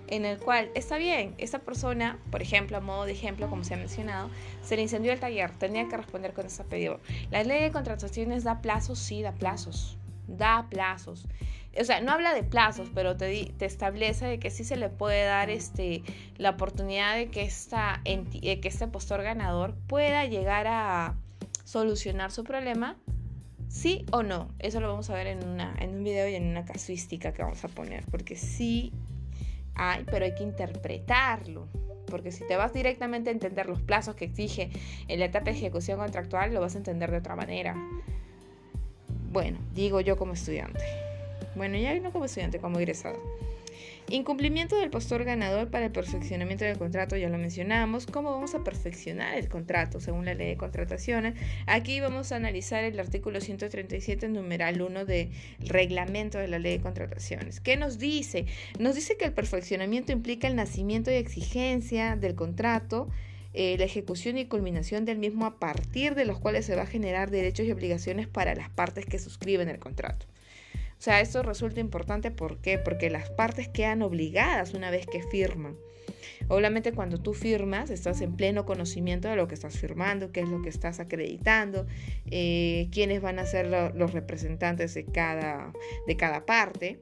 en 0.08 0.24
el 0.24 0.38
cual 0.38 0.70
está 0.74 0.98
bien, 0.98 1.34
esa 1.38 1.60
persona, 1.60 2.18
por 2.30 2.42
ejemplo, 2.42 2.76
a 2.76 2.80
modo 2.80 3.04
de 3.04 3.12
ejemplo, 3.12 3.48
como 3.48 3.64
se 3.64 3.74
ha 3.74 3.76
mencionado, 3.76 4.30
se 4.62 4.76
le 4.76 4.82
incendió 4.82 5.12
el 5.12 5.20
taller, 5.20 5.50
tenía 5.52 5.88
que 5.88 5.96
responder 5.96 6.32
con 6.32 6.46
ese 6.46 6.64
pedido. 6.64 7.00
La 7.30 7.42
ley 7.44 7.62
de 7.62 7.72
contrataciones 7.72 8.44
da 8.44 8.60
plazos, 8.60 8.98
sí, 8.98 9.22
da 9.22 9.32
plazos, 9.32 9.96
da 10.28 10.66
plazos 10.68 11.26
o 11.80 11.84
sea, 11.84 12.00
no 12.00 12.12
habla 12.12 12.34
de 12.34 12.42
plazos, 12.42 12.90
pero 12.94 13.16
te, 13.16 13.52
te 13.56 13.64
establece 13.64 14.26
de 14.26 14.38
que 14.38 14.50
sí 14.50 14.64
se 14.64 14.76
le 14.76 14.88
puede 14.90 15.24
dar 15.24 15.48
este, 15.48 16.02
la 16.36 16.50
oportunidad 16.50 17.16
de 17.16 17.30
que, 17.30 17.42
esta, 17.42 18.02
que 18.04 18.60
este 18.62 18.86
postor 18.88 19.22
ganador 19.22 19.74
pueda 19.86 20.24
llegar 20.26 20.66
a 20.66 21.14
solucionar 21.72 22.30
su 22.30 22.44
problema, 22.44 22.98
sí 23.66 24.04
o 24.12 24.22
no. 24.22 24.50
Eso 24.58 24.78
lo 24.80 24.88
vamos 24.88 25.08
a 25.08 25.14
ver 25.14 25.26
en, 25.26 25.48
una, 25.48 25.74
en 25.78 25.96
un 25.96 26.04
video 26.04 26.28
y 26.28 26.34
en 26.34 26.46
una 26.48 26.66
casuística 26.66 27.32
que 27.32 27.42
vamos 27.42 27.64
a 27.64 27.68
poner, 27.68 28.04
porque 28.10 28.36
sí 28.36 28.92
hay, 29.74 30.04
pero 30.04 30.26
hay 30.26 30.34
que 30.34 30.42
interpretarlo. 30.42 31.68
Porque 32.06 32.30
si 32.30 32.46
te 32.46 32.56
vas 32.56 32.74
directamente 32.74 33.30
a 33.30 33.32
entender 33.32 33.64
los 33.64 33.80
plazos 33.80 34.14
que 34.16 34.26
exige 34.26 34.68
en 35.08 35.18
la 35.18 35.24
etapa 35.24 35.46
de 35.46 35.52
ejecución 35.52 35.98
contractual, 35.98 36.52
lo 36.52 36.60
vas 36.60 36.74
a 36.74 36.78
entender 36.78 37.10
de 37.10 37.16
otra 37.16 37.36
manera. 37.36 37.74
Bueno, 39.30 39.58
digo 39.72 40.02
yo 40.02 40.18
como 40.18 40.34
estudiante. 40.34 40.84
Bueno, 41.56 41.78
ya 41.78 41.98
no 42.00 42.12
como 42.12 42.26
estudiante, 42.26 42.58
como 42.58 42.80
egresado. 42.80 43.18
Incumplimiento 44.10 44.76
del 44.76 44.90
postor 44.90 45.24
ganador 45.24 45.70
para 45.70 45.86
el 45.86 45.92
perfeccionamiento 45.92 46.64
del 46.64 46.76
contrato, 46.76 47.16
ya 47.16 47.28
lo 47.28 47.38
mencionamos. 47.38 48.06
¿Cómo 48.06 48.30
vamos 48.30 48.54
a 48.54 48.62
perfeccionar 48.62 49.38
el 49.38 49.48
contrato 49.48 50.00
según 50.00 50.24
la 50.24 50.34
ley 50.34 50.48
de 50.48 50.56
contrataciones? 50.56 51.34
Aquí 51.66 52.00
vamos 52.00 52.30
a 52.32 52.36
analizar 52.36 52.84
el 52.84 53.00
artículo 53.00 53.40
137, 53.40 54.28
numeral 54.28 54.82
1 54.82 55.06
del 55.06 55.30
reglamento 55.60 56.38
de 56.38 56.48
la 56.48 56.58
ley 56.58 56.76
de 56.76 56.82
contrataciones. 56.82 57.60
¿Qué 57.60 57.76
nos 57.76 57.98
dice? 57.98 58.46
Nos 58.78 58.96
dice 58.96 59.16
que 59.16 59.24
el 59.24 59.32
perfeccionamiento 59.32 60.12
implica 60.12 60.46
el 60.46 60.56
nacimiento 60.56 61.10
y 61.10 61.14
exigencia 61.14 62.16
del 62.16 62.34
contrato 62.34 63.08
eh, 63.54 63.76
la 63.76 63.84
ejecución 63.84 64.38
y 64.38 64.46
culminación 64.46 65.04
del 65.04 65.18
mismo 65.18 65.44
a 65.44 65.58
partir 65.58 66.14
de 66.14 66.24
los 66.24 66.38
cuales 66.38 66.64
se 66.64 66.74
va 66.74 66.82
a 66.82 66.86
generar 66.86 67.30
derechos 67.30 67.66
y 67.66 67.72
obligaciones 67.72 68.26
para 68.26 68.54
las 68.54 68.70
partes 68.70 69.04
que 69.04 69.18
suscriben 69.18 69.68
el 69.68 69.78
contrato. 69.78 70.26
O 71.02 71.04
sea, 71.04 71.20
esto 71.20 71.42
resulta 71.42 71.80
importante 71.80 72.30
¿por 72.30 72.58
qué? 72.58 72.78
porque 72.78 73.10
las 73.10 73.28
partes 73.28 73.66
quedan 73.66 74.02
obligadas 74.02 74.72
una 74.72 74.88
vez 74.92 75.04
que 75.04 75.20
firman. 75.20 75.76
Obviamente 76.46 76.92
cuando 76.92 77.18
tú 77.18 77.34
firmas 77.34 77.90
estás 77.90 78.20
en 78.20 78.36
pleno 78.36 78.64
conocimiento 78.64 79.26
de 79.26 79.34
lo 79.34 79.48
que 79.48 79.54
estás 79.54 79.76
firmando, 79.76 80.30
qué 80.30 80.42
es 80.42 80.48
lo 80.48 80.62
que 80.62 80.68
estás 80.68 81.00
acreditando, 81.00 81.88
eh, 82.30 82.88
quiénes 82.92 83.20
van 83.20 83.40
a 83.40 83.46
ser 83.46 83.66
los 83.66 84.12
representantes 84.12 84.94
de 84.94 85.04
cada, 85.04 85.72
de 86.06 86.16
cada 86.16 86.46
parte. 86.46 87.00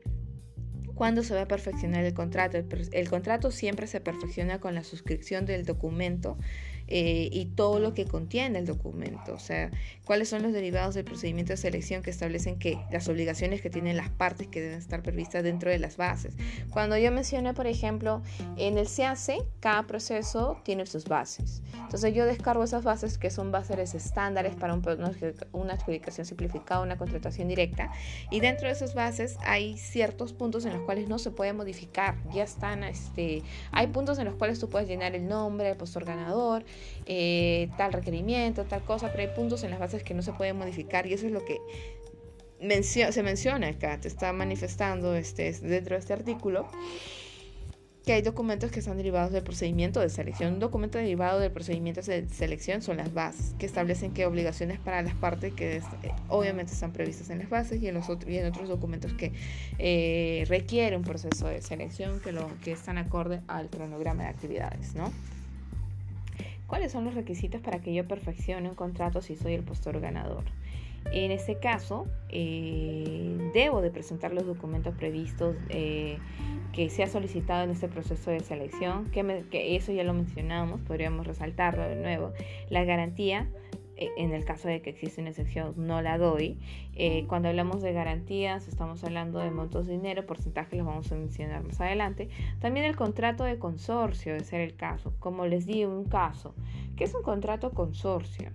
¿Cuándo 0.95 1.23
se 1.23 1.35
va 1.35 1.43
a 1.43 1.49
perfeccionar 1.49 2.03
el 2.03 2.15
contrato? 2.15 2.57
el, 2.57 3.11
contrato 3.11 3.51
siempre 3.51 3.87
se 3.87 4.01
perfecciona 4.01 4.61
con 4.61 4.75
la 4.75 4.83
suscripción 4.83 5.45
del 5.45 5.67
documento 5.67 6.39
eh, 6.91 7.29
y 7.33 7.47
todo 7.47 7.81
lo 7.81 7.95
que 7.95 8.05
contiene 8.05 8.59
el 8.59 8.67
documento. 8.67 9.33
O 9.33 9.39
sea, 9.39 9.71
cuáles 10.05 10.29
son 10.29 10.43
los 10.43 10.53
derivados 10.53 10.95
del 10.95 11.05
procedimiento 11.05 11.53
de 11.53 11.57
selección 11.57 12.03
que 12.03 12.11
establecen 12.11 12.59
que 12.59 12.79
las 12.91 13.09
obligaciones 13.09 13.63
que 13.63 13.71
tienen 13.71 13.97
las 13.97 14.11
partes 14.11 14.49
que 14.49 14.61
deben 14.61 14.79
estar 14.79 15.03
previstas 15.03 15.43
dentro 15.43 15.71
de 15.71 15.79
las 15.79 15.97
bases. 15.97 16.35
Cuando 16.71 16.99
yo 16.99 17.11
mencioné, 17.11 17.55
por 17.55 17.67
ejemplo, 17.67 18.23
en 18.57 18.77
el 18.77 18.87
CAC, 18.87 19.45
cada 19.61 19.87
proceso 19.87 20.61
tiene 20.65 20.87
sus 20.87 21.05
bases. 21.07 21.63
Entonces 21.75 22.15
yo 22.15 22.27
descargo 22.27 22.63
esas 22.63 22.85
bases 22.85 23.19
que 23.19 23.31
son 23.31 23.51
bases 23.51 23.71
estándares 23.95 24.55
para 24.55 24.75
una 25.53 25.73
adjudicación 25.73 26.27
simplificada, 26.27 26.83
una 26.83 26.99
contratación 26.99 27.49
directa. 27.49 27.93
Y 28.31 28.41
dentro 28.41 28.67
de 28.67 28.73
esas 28.73 28.95
bases 28.95 29.37
hay 29.45 29.79
ciertos 29.79 30.33
puntos 30.33 30.65
en 30.65 30.73
los 30.73 30.83
cuales 30.83 31.09
no 31.09 31.19
se 31.19 31.31
puede 31.31 31.53
modificar. 31.53 32.17
Ya 32.33 32.43
están, 32.43 32.85
este, 32.85 33.43
hay 33.73 33.87
puntos 33.89 34.19
en 34.19 34.25
los 34.25 34.35
cuales 34.35 34.59
tú 34.59 34.69
puedes 34.69 34.89
llenar 34.89 35.15
el 35.15 35.29
nombre, 35.29 35.71
el 35.71 35.77
postor 35.77 36.05
ganador, 36.05 36.65
eh, 37.07 37.69
tal 37.77 37.93
requerimiento, 37.93 38.65
tal 38.65 38.83
cosa, 38.83 39.11
pero 39.11 39.29
hay 39.29 39.35
puntos 39.35 39.63
en 39.65 39.71
las 39.71 39.81
bases 39.81 40.03
que 40.03 40.15
no 40.15 40.23
se 40.23 40.33
pueden 40.33 40.57
modificar 40.57 41.07
y 41.07 41.15
eso 41.15 41.27
es 41.27 41.33
lo 41.33 41.45
que 41.45 41.59
se 43.11 43.23
menciona 43.23 43.69
acá, 43.69 43.99
te 44.01 44.09
está 44.09 44.33
manifestando 44.33 45.15
este, 45.15 45.53
dentro 45.53 45.95
de 45.95 46.01
este 46.01 46.13
artículo 46.13 46.69
que 48.05 48.15
hay 48.15 48.23
documentos 48.23 48.71
que 48.71 48.81
están 48.81 48.97
derivados 48.97 49.31
del 49.33 49.43
procedimiento 49.43 50.01
de 50.01 50.09
selección. 50.09 50.55
Un 50.55 50.59
documento 50.59 50.99
derivado 50.99 51.39
del 51.39 51.53
procedimiento 51.53 52.01
de 52.01 52.29
selección 52.29 52.83
son 52.83 52.97
las 52.97 53.13
bases, 53.13 53.55
que 53.59 53.67
establecen 53.67 54.13
qué 54.13 54.27
obligaciones 54.27 54.79
para 54.79 55.03
las 55.03 55.15
partes 55.15 55.53
que 55.53 55.77
eh, 55.77 55.83
obviamente 56.29 56.73
están 56.73 56.93
previstas 56.93 57.31
en 57.31 57.41
las 57.41 57.51
bases 57.51 57.83
y 57.83 57.89
en, 57.89 57.97
otros 57.97 58.69
documentos 58.69 59.13
que 59.13 59.33
eh, 59.79 60.45
requiere 60.49 60.97
un 60.97 61.03
proceso 61.03 61.49
de 61.49 61.61
selección 61.61 62.21
que, 62.21 62.33
lo, 62.33 62.49
que 62.63 62.73
están 62.73 62.97
acorde 62.97 63.43
al 63.49 63.69
cronograma 63.69 64.23
de 64.25 64.29
actividades, 64.31 64.95
¿no? 64.95 65.13
¿Cuáles 66.71 66.93
son 66.93 67.05
los 67.05 67.15
requisitos 67.15 67.61
para 67.61 67.81
que 67.81 67.93
yo 67.93 68.07
perfeccione 68.07 68.69
un 68.69 68.77
contrato 68.77 69.21
si 69.21 69.35
soy 69.35 69.55
el 69.55 69.65
postor 69.65 69.99
ganador? 69.99 70.45
En 71.11 71.33
este 71.33 71.59
caso, 71.59 72.07
eh, 72.29 73.51
debo 73.53 73.81
de 73.81 73.91
presentar 73.91 74.33
los 74.33 74.47
documentos 74.47 74.95
previstos 74.95 75.57
eh, 75.69 76.19
que 76.73 76.89
se 76.89 77.03
ha 77.03 77.09
solicitado 77.09 77.65
en 77.65 77.71
este 77.71 77.89
proceso 77.89 78.31
de 78.31 78.39
selección, 78.39 79.11
que, 79.11 79.45
que, 79.51 79.75
eso 79.75 79.91
ya 79.91 80.05
lo 80.05 80.15
mencionamos, 80.15 80.81
podríamos 80.83 81.27
resaltarlo 81.27 81.83
de 81.89 81.97
nuevo. 81.97 82.33
La 82.69 82.85
garantía 82.85 83.49
en 84.01 84.33
el 84.33 84.45
caso 84.45 84.69
de 84.69 84.81
que 84.81 84.91
existe 84.91 85.21
una 85.21 85.31
excepción, 85.31 85.75
no 85.77 86.01
la 86.01 86.17
doy. 86.17 86.59
Eh, 86.95 87.27
cuando 87.29 87.49
hablamos 87.49 87.83
de 87.83 87.93
garantías, 87.93 88.67
estamos 88.67 89.05
hablando 89.05 89.39
de 89.39 89.51
montos 89.51 89.87
de 89.87 89.93
dinero, 89.93 90.27
porcentajes 90.27 90.79
los 90.79 90.87
vamos 90.87 91.13
a 91.13 91.17
mencionar 91.17 91.63
más 91.63 91.81
adelante. 91.81 92.31
También 92.61 92.87
el 92.87 92.97
contrato 92.97 93.45
de 93.45 93.59
consorcio, 93.59 94.33
de 94.33 94.41
ser 94.41 94.63
el 94.63 94.75
caso. 94.75 95.13
Como 95.19 95.47
les 95.47 95.67
di 95.67 95.85
un 95.85 96.05
caso, 96.05 96.55
¿qué 96.97 97.05
es 97.05 97.15
un 97.15 97.23
contrato 97.23 97.73
consorcio? 97.73 98.51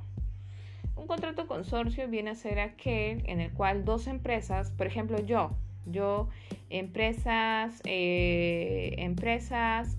Un 0.95 1.05
contrato 1.07 1.47
consorcio 1.47 2.07
viene 2.07 2.31
a 2.31 2.35
ser 2.35 2.59
aquel 2.59 3.21
en 3.27 3.39
el 3.39 3.51
cual 3.51 3.85
dos 3.85 4.07
empresas, 4.07 4.71
por 4.71 4.87
ejemplo 4.87 5.23
yo, 5.23 5.51
yo, 5.85 6.29
empresas, 6.69 7.81
eh, 7.85 8.95
empresas, 8.97 9.95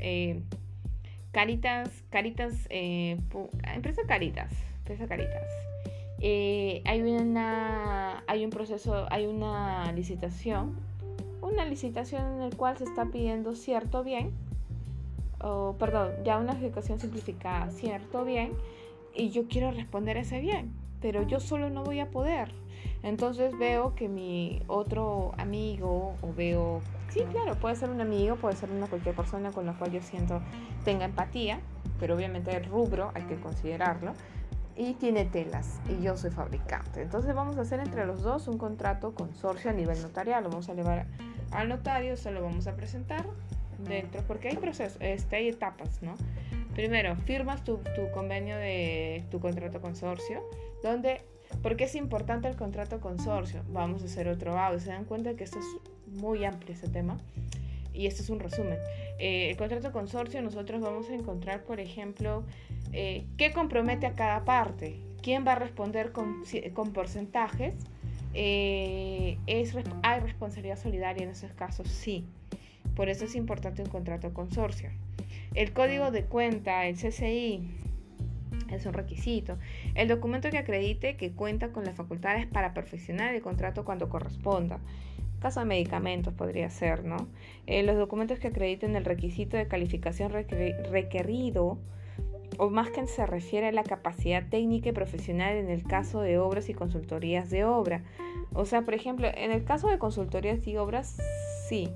Caritas, 1.30 2.02
Caritas, 2.10 2.66
empresa 2.70 4.02
Caritas, 4.08 4.50
Empresa 4.86 5.08
Caritas. 5.08 5.42
Eh, 6.20 6.80
hay, 6.84 7.02
una, 7.02 8.22
hay 8.28 8.44
un 8.44 8.50
proceso, 8.50 9.06
hay 9.10 9.26
una 9.26 9.90
licitación, 9.92 10.76
una 11.42 11.64
licitación 11.64 12.24
en 12.24 12.50
la 12.50 12.56
cual 12.56 12.78
se 12.78 12.84
está 12.84 13.06
pidiendo 13.06 13.56
cierto 13.56 14.04
bien, 14.04 14.30
o 15.40 15.74
perdón, 15.76 16.12
ya 16.24 16.38
una 16.38 16.52
ejecución 16.52 17.00
simplificada, 17.00 17.70
cierto 17.70 18.24
bien, 18.24 18.52
y 19.12 19.30
yo 19.30 19.48
quiero 19.48 19.72
responder 19.72 20.16
ese 20.18 20.40
bien, 20.40 20.72
pero 21.00 21.22
yo 21.24 21.40
solo 21.40 21.68
no 21.68 21.82
voy 21.82 21.98
a 21.98 22.10
poder. 22.10 22.52
Entonces 23.02 23.58
veo 23.58 23.96
que 23.96 24.08
mi 24.08 24.62
otro 24.68 25.32
amigo, 25.36 26.14
o 26.22 26.32
veo, 26.32 26.80
sí, 27.08 27.22
claro, 27.32 27.56
puede 27.56 27.74
ser 27.74 27.90
un 27.90 28.00
amigo, 28.00 28.36
puede 28.36 28.54
ser 28.54 28.70
una 28.70 28.86
cualquier 28.86 29.16
persona 29.16 29.50
con 29.50 29.66
la 29.66 29.72
cual 29.72 29.90
yo 29.90 30.00
siento 30.00 30.40
tenga 30.84 31.06
empatía, 31.06 31.60
pero 31.98 32.14
obviamente 32.14 32.56
el 32.56 32.64
rubro 32.64 33.10
hay 33.14 33.24
que 33.24 33.36
considerarlo 33.36 34.12
y 34.76 34.94
tiene 34.94 35.24
telas 35.24 35.80
y 35.88 36.02
yo 36.02 36.16
soy 36.16 36.30
fabricante. 36.30 37.02
Entonces 37.02 37.34
vamos 37.34 37.56
a 37.56 37.62
hacer 37.62 37.80
entre 37.80 38.06
los 38.06 38.22
dos 38.22 38.46
un 38.48 38.58
contrato 38.58 39.14
consorcio 39.14 39.70
a 39.70 39.72
nivel 39.72 40.00
notarial. 40.02 40.44
Lo 40.44 40.50
vamos 40.50 40.68
a 40.68 40.74
llevar 40.74 41.06
al 41.50 41.68
notario, 41.68 42.16
se 42.16 42.30
lo 42.30 42.42
vamos 42.42 42.66
a 42.66 42.76
presentar 42.76 43.24
dentro, 43.78 44.22
porque 44.26 44.48
hay 44.48 44.56
procesos, 44.56 44.98
este, 45.00 45.36
hay 45.36 45.48
etapas, 45.48 46.02
¿no? 46.02 46.14
Primero, 46.74 47.16
firmas 47.16 47.64
tu, 47.64 47.78
tu 47.78 48.10
convenio 48.12 48.56
de 48.56 49.24
tu 49.30 49.40
contrato 49.40 49.80
consorcio, 49.80 50.42
donde, 50.82 51.22
porque 51.62 51.84
es 51.84 51.94
importante 51.94 52.48
el 52.48 52.56
contrato 52.56 53.00
consorcio? 53.00 53.62
Vamos 53.68 54.02
a 54.02 54.06
hacer 54.06 54.28
otro 54.28 54.58
audio. 54.58 54.78
Se 54.78 54.90
dan 54.90 55.04
cuenta 55.04 55.34
que 55.34 55.44
esto 55.44 55.58
es 55.58 56.20
muy 56.20 56.44
amplio 56.44 56.74
ese 56.74 56.88
tema 56.88 57.16
y 57.96 58.06
este 58.06 58.22
es 58.22 58.30
un 58.30 58.40
resumen. 58.40 58.78
Eh, 59.18 59.50
el 59.50 59.56
contrato 59.56 59.90
consorcio 59.92 60.42
nosotros 60.42 60.80
vamos 60.80 61.08
a 61.08 61.14
encontrar, 61.14 61.64
por 61.64 61.80
ejemplo, 61.80 62.44
eh, 62.92 63.24
qué 63.38 63.52
compromete 63.52 64.06
a 64.06 64.14
cada 64.14 64.44
parte, 64.44 65.00
quién 65.22 65.46
va 65.46 65.52
a 65.52 65.56
responder 65.56 66.12
con, 66.12 66.44
con 66.74 66.92
porcentajes. 66.92 67.74
Eh, 68.34 69.38
es, 69.46 69.74
¿Hay 70.02 70.20
responsabilidad 70.20 70.78
solidaria 70.78 71.24
en 71.24 71.30
esos 71.30 71.52
casos? 71.52 71.88
Sí. 71.88 72.24
Por 72.94 73.08
eso 73.08 73.24
es 73.24 73.34
importante 73.34 73.82
un 73.82 73.88
contrato 73.88 74.32
consorcio. 74.34 74.90
El 75.54 75.72
código 75.72 76.10
de 76.10 76.24
cuenta, 76.24 76.86
el 76.86 76.96
CCI, 76.96 77.62
es 78.70 78.84
un 78.84 78.92
requisito. 78.92 79.58
El 79.94 80.08
documento 80.08 80.50
que 80.50 80.58
acredite 80.58 81.16
que 81.16 81.32
cuenta 81.32 81.68
con 81.68 81.84
las 81.84 81.94
facultades 81.94 82.46
para 82.46 82.74
perfeccionar 82.74 83.34
el 83.34 83.40
contrato 83.40 83.84
cuando 83.84 84.08
corresponda 84.08 84.80
caso 85.38 85.60
de 85.60 85.66
medicamentos 85.66 86.34
podría 86.34 86.70
ser, 86.70 87.04
¿no? 87.04 87.28
Eh, 87.66 87.82
los 87.82 87.96
documentos 87.96 88.38
que 88.38 88.48
acrediten 88.48 88.96
el 88.96 89.04
requisito 89.04 89.56
de 89.56 89.68
calificación 89.68 90.32
requerido 90.32 91.78
o 92.58 92.70
más 92.70 92.90
que 92.90 93.06
se 93.06 93.26
refiere 93.26 93.68
a 93.68 93.72
la 93.72 93.82
capacidad 93.82 94.48
técnica 94.48 94.88
y 94.88 94.92
profesional 94.92 95.56
en 95.56 95.70
el 95.70 95.82
caso 95.84 96.20
de 96.20 96.38
obras 96.38 96.68
y 96.68 96.74
consultorías 96.74 97.50
de 97.50 97.64
obra. 97.64 98.02
O 98.54 98.64
sea, 98.64 98.82
por 98.82 98.94
ejemplo, 98.94 99.28
en 99.34 99.50
el 99.52 99.64
caso 99.64 99.88
de 99.88 99.98
consultorías 99.98 100.66
y 100.66 100.76
obras, 100.76 101.18
sí, 101.68 101.90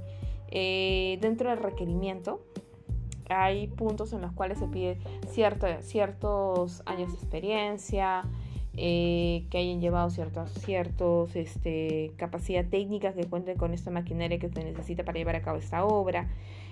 eh, 0.48 1.18
dentro 1.20 1.50
del 1.50 1.58
requerimiento 1.58 2.44
hay 3.28 3.68
puntos 3.68 4.12
en 4.12 4.20
los 4.20 4.32
cuales 4.32 4.58
se 4.58 4.66
pide 4.66 4.98
cierto, 5.28 5.66
ciertos 5.80 6.82
años 6.84 7.12
de 7.12 7.18
experiencia, 7.18 8.24
eh, 8.76 9.44
que 9.50 9.58
hayan 9.58 9.80
llevado 9.80 10.10
ciertos, 10.10 10.52
ciertos 10.52 11.34
este, 11.34 12.12
capacidad 12.16 12.64
técnica 12.64 13.12
que 13.12 13.24
cuenten 13.24 13.56
con 13.58 13.74
esta 13.74 13.90
maquinaria 13.90 14.38
que 14.38 14.48
se 14.48 14.64
necesita 14.64 15.04
para 15.04 15.18
llevar 15.18 15.36
a 15.36 15.42
cabo 15.42 15.58
esta 15.58 15.84
obra. 15.84 16.28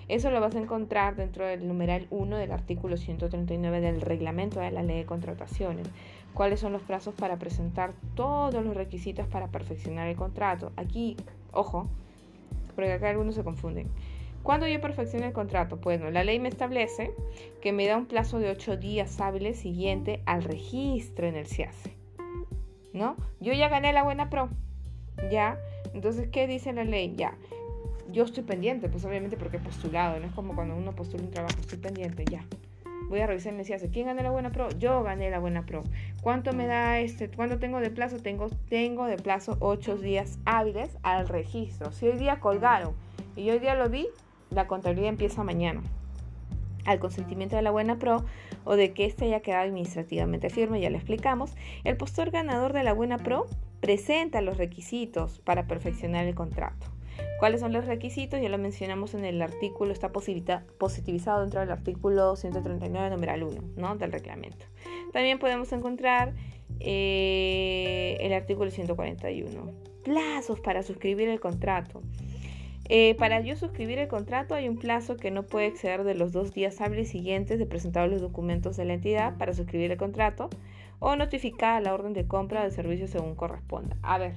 Eso 0.07 0.31
lo 0.31 0.41
vas 0.41 0.55
a 0.55 0.59
encontrar 0.59 1.15
dentro 1.15 1.45
del 1.45 1.67
numeral 1.67 2.07
1 2.09 2.37
del 2.37 2.51
artículo 2.51 2.97
139 2.97 3.79
del 3.81 4.01
reglamento 4.01 4.59
de 4.59 4.71
la 4.71 4.81
ley 4.81 4.97
de 4.97 5.05
contrataciones. 5.05 5.87
¿Cuáles 6.33 6.59
son 6.59 6.73
los 6.73 6.81
plazos 6.81 7.13
para 7.13 7.37
presentar 7.37 7.93
todos 8.15 8.63
los 8.63 8.75
requisitos 8.75 9.27
para 9.27 9.49
perfeccionar 9.49 10.07
el 10.07 10.15
contrato? 10.15 10.71
Aquí, 10.77 11.15
ojo, 11.51 11.87
porque 12.75 12.93
acá 12.93 13.09
algunos 13.09 13.35
se 13.35 13.43
confunden. 13.43 13.87
¿Cuándo 14.43 14.67
yo 14.67 14.81
perfecciono 14.81 15.25
el 15.25 15.33
contrato? 15.33 15.77
Bueno, 15.77 16.09
la 16.11 16.23
ley 16.23 16.39
me 16.39 16.49
establece 16.49 17.11
que 17.61 17.71
me 17.71 17.85
da 17.87 17.97
un 17.97 18.05
plazo 18.05 18.39
de 18.39 18.49
8 18.49 18.77
días 18.77 19.19
hábiles 19.19 19.59
siguiente 19.59 20.21
al 20.25 20.43
registro 20.43 21.27
en 21.27 21.35
el 21.35 21.45
CIACE. 21.45 21.95
¿No? 22.93 23.15
Yo 23.39 23.53
ya 23.53 23.69
gané 23.69 23.93
la 23.93 24.03
buena 24.03 24.29
pro. 24.29 24.49
¿Ya? 25.31 25.59
Entonces, 25.93 26.29
¿qué 26.29 26.47
dice 26.47 26.73
la 26.73 26.83
ley? 26.83 27.13
Ya. 27.15 27.37
Yo 28.11 28.23
estoy 28.23 28.43
pendiente, 28.43 28.89
pues 28.89 29.05
obviamente 29.05 29.37
porque 29.37 29.57
he 29.57 29.59
postulado. 29.59 30.19
No 30.19 30.25
es 30.25 30.33
como 30.33 30.55
cuando 30.55 30.75
uno 30.75 30.95
postula 30.95 31.23
un 31.23 31.31
trabajo, 31.31 31.59
estoy 31.59 31.77
pendiente, 31.77 32.25
ya. 32.25 32.43
Voy 33.09 33.19
a 33.19 33.27
revisar 33.27 33.53
mi 33.53 33.63
CIACE. 33.65 33.89
¿Quién 33.89 34.05
ganó 34.05 34.21
la 34.23 34.31
buena 34.31 34.51
pro? 34.51 34.69
Yo 34.77 35.03
gané 35.03 35.29
la 35.29 35.39
buena 35.39 35.65
pro. 35.65 35.83
¿Cuánto 36.21 36.53
me 36.53 36.67
da 36.67 36.99
este? 36.99 37.29
¿Cuánto 37.29 37.59
tengo 37.59 37.79
de 37.79 37.89
plazo? 37.89 38.17
Tengo, 38.19 38.49
tengo 38.69 39.05
de 39.05 39.17
plazo 39.17 39.57
8 39.59 39.97
días 39.97 40.39
hábiles 40.45 40.97
al 41.03 41.27
registro. 41.27 41.91
Si 41.91 42.07
hoy 42.07 42.17
día 42.17 42.39
colgaron 42.39 42.93
y 43.35 43.49
hoy 43.49 43.59
día 43.59 43.75
lo 43.75 43.89
vi, 43.89 44.07
la 44.51 44.67
contabilidad 44.67 45.09
empieza 45.09 45.43
mañana. 45.43 45.81
al 46.85 46.99
consentimiento 46.99 47.55
de 47.55 47.61
la 47.61 47.71
buena 47.71 47.99
pro 47.99 48.25
o 48.63 48.75
de 48.75 48.93
que 48.93 49.05
éste 49.05 49.25
haya 49.25 49.41
quedado 49.41 49.65
administrativamente 49.65 50.49
firme, 50.49 50.81
ya 50.81 50.89
lo 50.89 50.95
explicamos, 50.95 51.53
el 51.83 51.97
postor 51.97 52.31
ganador 52.31 52.73
de 52.73 52.83
la 52.83 52.93
buena 52.93 53.17
pro 53.17 53.45
presenta 53.79 54.41
los 54.41 54.57
requisitos 54.57 55.39
para 55.39 55.67
perfeccionar 55.67 56.25
el 56.25 56.33
contrato. 56.33 56.87
¿Cuáles 57.39 57.61
son 57.61 57.73
los 57.73 57.85
requisitos? 57.85 58.41
Ya 58.41 58.49
lo 58.49 58.57
mencionamos 58.57 59.13
en 59.13 59.23
el 59.23 59.41
artículo, 59.41 59.93
está 59.93 60.11
positivizado 60.11 61.41
dentro 61.41 61.59
del 61.61 61.71
artículo 61.71 62.35
139, 62.35 63.09
numeral 63.11 63.43
1 63.43 63.61
¿no? 63.77 63.95
del 63.95 64.11
reglamento. 64.11 64.65
También 65.13 65.39
podemos 65.39 65.71
encontrar 65.71 66.33
eh, 66.79 68.17
el 68.19 68.33
artículo 68.33 68.71
141, 68.71 69.71
plazos 70.03 70.59
para 70.59 70.83
suscribir 70.83 71.29
el 71.29 71.39
contrato. 71.39 72.01
Eh, 72.91 73.13
para 73.19 73.39
yo 73.41 73.55
suscribir 73.55 73.99
el 73.99 74.07
contrato 74.07 74.55
hay 74.55 74.67
un 74.67 74.77
plazo 74.77 75.15
que 75.15 75.29
no 75.29 75.43
puede 75.43 75.67
exceder 75.67 76.03
de 76.03 76.15
los 76.15 76.31
dos 76.31 76.55
días 76.55 76.81
hábiles 76.81 77.09
siguientes 77.09 77.59
de 77.59 77.67
presentar 77.67 78.09
los 78.09 78.19
documentos 78.19 78.77
de 78.77 78.85
la 78.85 78.95
entidad 78.95 79.37
para 79.37 79.53
suscribir 79.53 79.91
el 79.91 79.97
contrato 79.97 80.49
o 80.97 81.15
notificar 81.15 81.83
la 81.83 81.93
orden 81.93 82.13
de 82.13 82.25
compra 82.25 82.63
de 82.63 82.71
servicio 82.71 83.07
según 83.07 83.35
corresponda. 83.35 83.95
A 84.01 84.17
ver. 84.17 84.33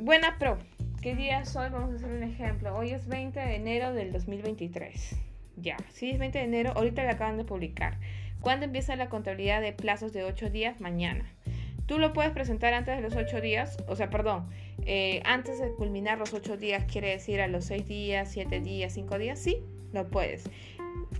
Buena 0.00 0.38
pro. 0.38 0.56
¿Qué 1.02 1.14
día 1.14 1.40
es 1.40 1.54
hoy? 1.54 1.68
Vamos 1.70 1.92
a 1.92 1.96
hacer 1.96 2.10
un 2.10 2.22
ejemplo. 2.22 2.74
Hoy 2.74 2.92
es 2.92 3.06
20 3.08 3.38
de 3.38 3.54
enero 3.54 3.92
del 3.92 4.10
2023. 4.10 5.16
Ya, 5.56 5.76
sí 5.90 6.10
es 6.10 6.18
20 6.18 6.38
de 6.38 6.44
enero. 6.44 6.72
Ahorita 6.74 7.02
le 7.02 7.10
acaban 7.10 7.36
de 7.36 7.44
publicar. 7.44 7.98
¿Cuándo 8.40 8.64
empieza 8.64 8.96
la 8.96 9.10
contabilidad 9.10 9.60
de 9.60 9.72
plazos 9.72 10.14
de 10.14 10.24
8 10.24 10.48
días? 10.48 10.80
Mañana. 10.80 11.30
Tú 11.86 11.98
lo 11.98 12.12
puedes 12.12 12.32
presentar 12.32 12.74
antes 12.74 12.96
de 12.96 13.02
los 13.02 13.14
8 13.14 13.40
días, 13.40 13.76
o 13.86 13.94
sea, 13.94 14.10
perdón, 14.10 14.48
eh, 14.84 15.22
antes 15.24 15.60
de 15.60 15.70
culminar 15.72 16.18
los 16.18 16.34
8 16.34 16.56
días, 16.56 16.84
quiere 16.90 17.10
decir 17.10 17.40
a 17.40 17.46
los 17.46 17.64
6 17.66 17.86
días, 17.86 18.30
7 18.32 18.60
días, 18.60 18.92
5 18.92 19.18
días, 19.18 19.38
sí, 19.38 19.62
lo 19.92 20.08
puedes. 20.08 20.50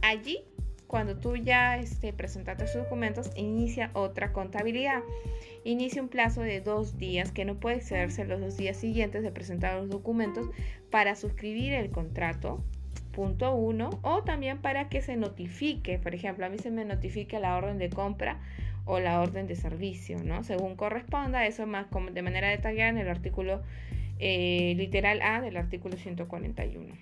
Allí, 0.03 0.45
cuando 0.89 1.17
tú 1.19 1.37
ya 1.37 1.79
este, 1.79 2.13
presentaste 2.13 2.65
tus 2.65 2.75
documentos, 2.75 3.31
inicia 3.37 3.91
otra 3.93 4.33
contabilidad. 4.33 5.03
Inicia 5.65 6.03
un 6.03 6.09
plazo 6.09 6.43
de 6.43 6.61
dos 6.61 6.97
días 6.97 7.33
que 7.33 7.45
no 7.45 7.59
puede 7.59 7.77
excederse 7.77 8.25
los 8.25 8.41
dos 8.41 8.57
días 8.57 8.77
siguientes 8.77 9.23
de 9.23 9.33
presentar 9.33 9.81
los 9.81 9.89
documentos 9.89 10.49
para 10.91 11.17
suscribir 11.17 11.75
el 11.75 11.91
contrato 11.91 12.63
punto 13.13 13.55
1 13.55 14.01
o 14.03 14.23
también 14.23 14.59
para 14.59 14.89
que 14.89 15.01
se 15.01 15.17
notifique, 15.17 15.99
por 15.99 16.15
ejemplo, 16.15 16.45
a 16.45 16.51
mí 16.51 16.59
se 16.59 16.71
me 16.71 16.85
notifique 16.85 17.41
la 17.41 17.57
orden 17.57 17.79
de 17.79 17.89
compra 17.89 18.39
o 18.87 19.01
la 19.01 19.21
orden 19.21 19.47
de 19.47 19.57
servicio, 19.57 20.23
¿no? 20.25 20.43
Según 20.45 20.77
corresponda, 20.77 21.45
eso 21.47 21.67
más 21.67 21.87
de 22.13 22.23
manera 22.23 22.49
detallada 22.49 22.89
en 22.89 22.99
el 22.99 23.09
artículo 23.09 23.63
eh, 24.19 24.75
literal 24.77 25.21
A 25.21 25.41
del 25.43 25.57
artículo 25.57 25.97
141. 25.97 26.95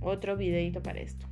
Otro 0.00 0.36
videito 0.36 0.82
para 0.82 1.00
esto. 1.00 1.26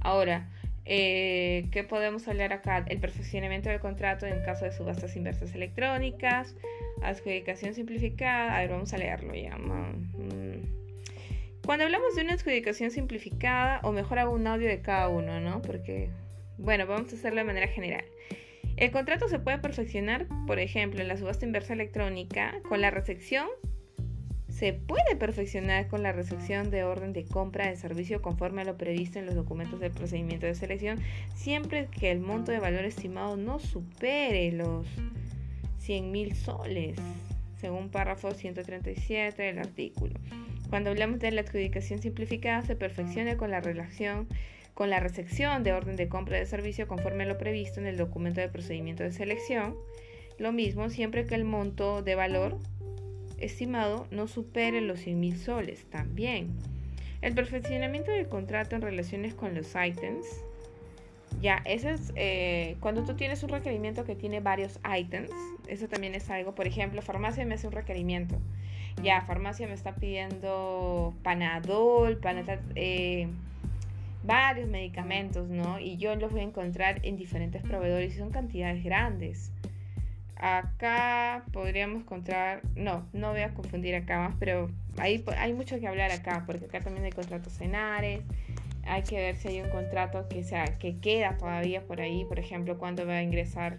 Ahora, 0.00 0.48
eh, 0.84 1.68
¿qué 1.70 1.84
podemos 1.84 2.26
hablar 2.28 2.52
acá? 2.52 2.84
El 2.88 2.98
perfeccionamiento 2.98 3.68
del 3.68 3.80
contrato 3.80 4.26
en 4.26 4.42
caso 4.42 4.64
de 4.64 4.72
subastas 4.72 5.16
inversas 5.16 5.54
electrónicas, 5.54 6.54
adjudicación 7.02 7.74
simplificada. 7.74 8.56
A 8.56 8.60
ver, 8.60 8.70
vamos 8.70 8.92
a 8.92 8.98
leerlo 8.98 9.34
ya. 9.34 9.56
Mm. 9.56 10.78
Cuando 11.64 11.84
hablamos 11.84 12.16
de 12.16 12.22
una 12.22 12.34
adjudicación 12.34 12.90
simplificada, 12.90 13.80
o 13.82 13.92
mejor 13.92 14.18
hago 14.18 14.32
un 14.32 14.46
audio 14.46 14.66
de 14.66 14.80
cada 14.80 15.08
uno, 15.08 15.40
¿no? 15.40 15.60
Porque, 15.62 16.08
bueno, 16.56 16.86
vamos 16.86 17.12
a 17.12 17.16
hacerlo 17.16 17.40
de 17.40 17.44
manera 17.44 17.68
general. 17.68 18.04
El 18.78 18.92
contrato 18.92 19.26
se 19.26 19.40
puede 19.40 19.58
perfeccionar, 19.58 20.28
por 20.46 20.60
ejemplo, 20.60 21.00
en 21.00 21.08
la 21.08 21.16
subasta 21.16 21.44
inversa 21.44 21.72
electrónica 21.72 22.54
con 22.68 22.80
la 22.80 22.92
recepción. 22.92 23.48
Se 24.48 24.72
puede 24.72 25.16
perfeccionar 25.16 25.88
con 25.88 26.04
la 26.04 26.12
recepción 26.12 26.70
de 26.70 26.84
orden 26.84 27.12
de 27.12 27.24
compra 27.24 27.66
de 27.66 27.76
servicio 27.76 28.22
conforme 28.22 28.62
a 28.62 28.64
lo 28.64 28.76
previsto 28.76 29.18
en 29.18 29.26
los 29.26 29.34
documentos 29.34 29.80
del 29.80 29.90
procedimiento 29.90 30.46
de 30.46 30.54
selección, 30.54 31.00
siempre 31.34 31.88
que 31.88 32.12
el 32.12 32.20
monto 32.20 32.52
de 32.52 32.60
valor 32.60 32.84
estimado 32.84 33.36
no 33.36 33.58
supere 33.58 34.52
los 34.52 34.86
100 35.78 36.12
mil 36.12 36.36
soles, 36.36 36.98
según 37.60 37.90
párrafo 37.90 38.30
137 38.30 39.42
del 39.42 39.58
artículo. 39.58 40.14
Cuando 40.70 40.90
hablamos 40.90 41.18
de 41.18 41.32
la 41.32 41.40
adjudicación 41.40 42.00
simplificada, 42.00 42.62
se 42.62 42.76
perfecciona 42.76 43.36
con 43.36 43.50
la 43.50 43.60
relación 43.60 44.28
con 44.78 44.90
la 44.90 45.00
recepción 45.00 45.64
de 45.64 45.72
orden 45.72 45.96
de 45.96 46.08
compra 46.08 46.38
de 46.38 46.46
servicio 46.46 46.86
conforme 46.86 47.24
a 47.24 47.26
lo 47.26 47.36
previsto 47.36 47.80
en 47.80 47.88
el 47.88 47.96
documento 47.96 48.40
de 48.40 48.48
procedimiento 48.48 49.02
de 49.02 49.10
selección. 49.10 49.74
Lo 50.38 50.52
mismo 50.52 50.88
siempre 50.88 51.26
que 51.26 51.34
el 51.34 51.42
monto 51.42 52.00
de 52.00 52.14
valor 52.14 52.58
estimado 53.38 54.06
no 54.12 54.28
supere 54.28 54.80
los 54.80 55.00
100 55.00 55.18
mil 55.18 55.36
soles. 55.36 55.84
También 55.90 56.50
el 57.22 57.34
perfeccionamiento 57.34 58.12
del 58.12 58.28
contrato 58.28 58.76
en 58.76 58.82
relaciones 58.82 59.34
con 59.34 59.52
los 59.56 59.74
ítems. 59.74 60.24
Ya, 61.42 61.60
eso 61.64 61.88
es 61.88 62.12
eh, 62.14 62.76
cuando 62.78 63.02
tú 63.02 63.14
tienes 63.14 63.42
un 63.42 63.48
requerimiento 63.48 64.04
que 64.04 64.14
tiene 64.14 64.38
varios 64.38 64.78
ítems. 64.96 65.32
Eso 65.66 65.88
también 65.88 66.14
es 66.14 66.30
algo. 66.30 66.54
Por 66.54 66.68
ejemplo, 66.68 67.02
farmacia 67.02 67.44
me 67.44 67.56
hace 67.56 67.66
un 67.66 67.72
requerimiento. 67.72 68.36
Ya, 69.02 69.22
farmacia 69.22 69.66
me 69.66 69.74
está 69.74 69.96
pidiendo 69.96 71.16
panadol, 71.24 72.18
panadol, 72.18 72.60
eh, 72.76 73.26
varios 74.22 74.68
medicamentos, 74.68 75.48
¿no? 75.48 75.78
Y 75.78 75.96
yo 75.96 76.14
los 76.16 76.32
voy 76.32 76.40
a 76.40 76.44
encontrar 76.44 77.00
en 77.04 77.16
diferentes 77.16 77.62
proveedores 77.62 78.14
y 78.14 78.18
son 78.18 78.30
cantidades 78.30 78.82
grandes. 78.84 79.52
Acá 80.36 81.44
podríamos 81.52 82.02
encontrar, 82.02 82.62
no, 82.76 83.06
no 83.12 83.32
voy 83.32 83.40
a 83.40 83.54
confundir 83.54 83.96
acá 83.96 84.20
más, 84.20 84.36
pero 84.38 84.70
hay, 84.98 85.24
hay 85.36 85.52
mucho 85.52 85.80
que 85.80 85.88
hablar 85.88 86.12
acá, 86.12 86.44
porque 86.46 86.66
acá 86.66 86.80
también 86.80 87.04
hay 87.04 87.10
contratos 87.10 87.60
en 87.60 87.74
Ares, 87.74 88.22
hay 88.84 89.02
que 89.02 89.16
ver 89.16 89.36
si 89.36 89.48
hay 89.48 89.60
un 89.60 89.68
contrato 89.68 90.28
que, 90.28 90.44
sea, 90.44 90.78
que 90.78 90.98
queda 90.98 91.36
todavía 91.36 91.86
por 91.86 92.00
ahí, 92.00 92.24
por 92.24 92.38
ejemplo, 92.38 92.78
cuándo 92.78 93.06
va 93.06 93.14
a 93.14 93.22
ingresar, 93.22 93.78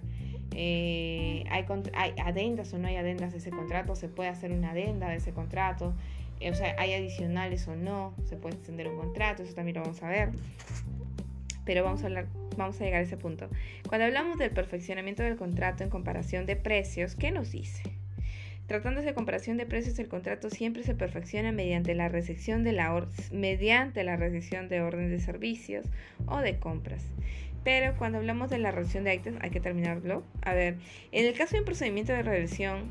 eh, 0.53 1.45
hay, 1.49 1.65
hay 1.93 2.13
adendas 2.23 2.73
o 2.73 2.77
no 2.77 2.87
hay 2.87 2.97
adendas 2.97 3.31
de 3.31 3.37
ese 3.37 3.51
contrato, 3.51 3.95
se 3.95 4.09
puede 4.09 4.29
hacer 4.29 4.51
una 4.51 4.71
adenda 4.71 5.09
de 5.09 5.15
ese 5.15 5.31
contrato, 5.31 5.93
o 6.47 6.53
sea, 6.53 6.75
hay 6.77 6.93
adicionales 6.93 7.67
o 7.67 7.75
no, 7.75 8.13
se 8.25 8.37
puede 8.37 8.55
extender 8.55 8.87
un 8.87 8.97
contrato, 8.97 9.43
eso 9.43 9.53
también 9.53 9.75
lo 9.75 9.81
vamos 9.81 10.01
a 10.03 10.09
ver. 10.09 10.29
Pero 11.65 11.83
vamos 11.83 12.01
a 12.03 12.07
hablar, 12.07 12.27
vamos 12.57 12.79
a 12.79 12.83
llegar 12.85 13.01
a 13.01 13.03
ese 13.03 13.17
punto. 13.17 13.49
Cuando 13.87 14.05
hablamos 14.05 14.37
del 14.37 14.51
perfeccionamiento 14.51 15.21
del 15.23 15.35
contrato 15.35 15.83
en 15.83 15.89
comparación 15.89 16.45
de 16.45 16.55
precios, 16.55 17.15
¿qué 17.15 17.31
nos 17.31 17.51
dice? 17.51 17.83
Tratándose 18.69 19.07
de 19.07 19.13
comparación 19.15 19.57
de 19.57 19.65
precios, 19.65 19.97
el 19.97 20.07
contrato 20.07 20.51
siempre 20.51 20.83
se 20.83 20.93
perfecciona 20.93 21.51
mediante 21.51 21.95
la 21.95 22.07
recepción 22.07 22.63
de 22.63 22.71
la 22.71 23.07
mediante 23.31 24.03
la 24.03 24.15
recepción 24.15 24.69
de 24.69 24.81
órdenes 24.81 25.09
de 25.09 25.19
servicios 25.19 25.87
o 26.27 26.37
de 26.37 26.59
compras. 26.59 27.03
Pero 27.63 27.97
cuando 27.97 28.19
hablamos 28.19 28.49
de 28.49 28.59
la 28.59 28.71
recepción 28.71 29.03
de 29.05 29.15
ítems, 29.15 29.39
hay 29.41 29.49
que 29.49 29.59
terminarlo. 29.59 30.23
A 30.41 30.53
ver, 30.53 30.77
en 31.11 31.25
el 31.25 31.33
caso 31.33 31.53
de 31.53 31.59
un 31.59 31.65
procedimiento 31.65 32.13
de 32.13 32.21
revisión 32.21 32.83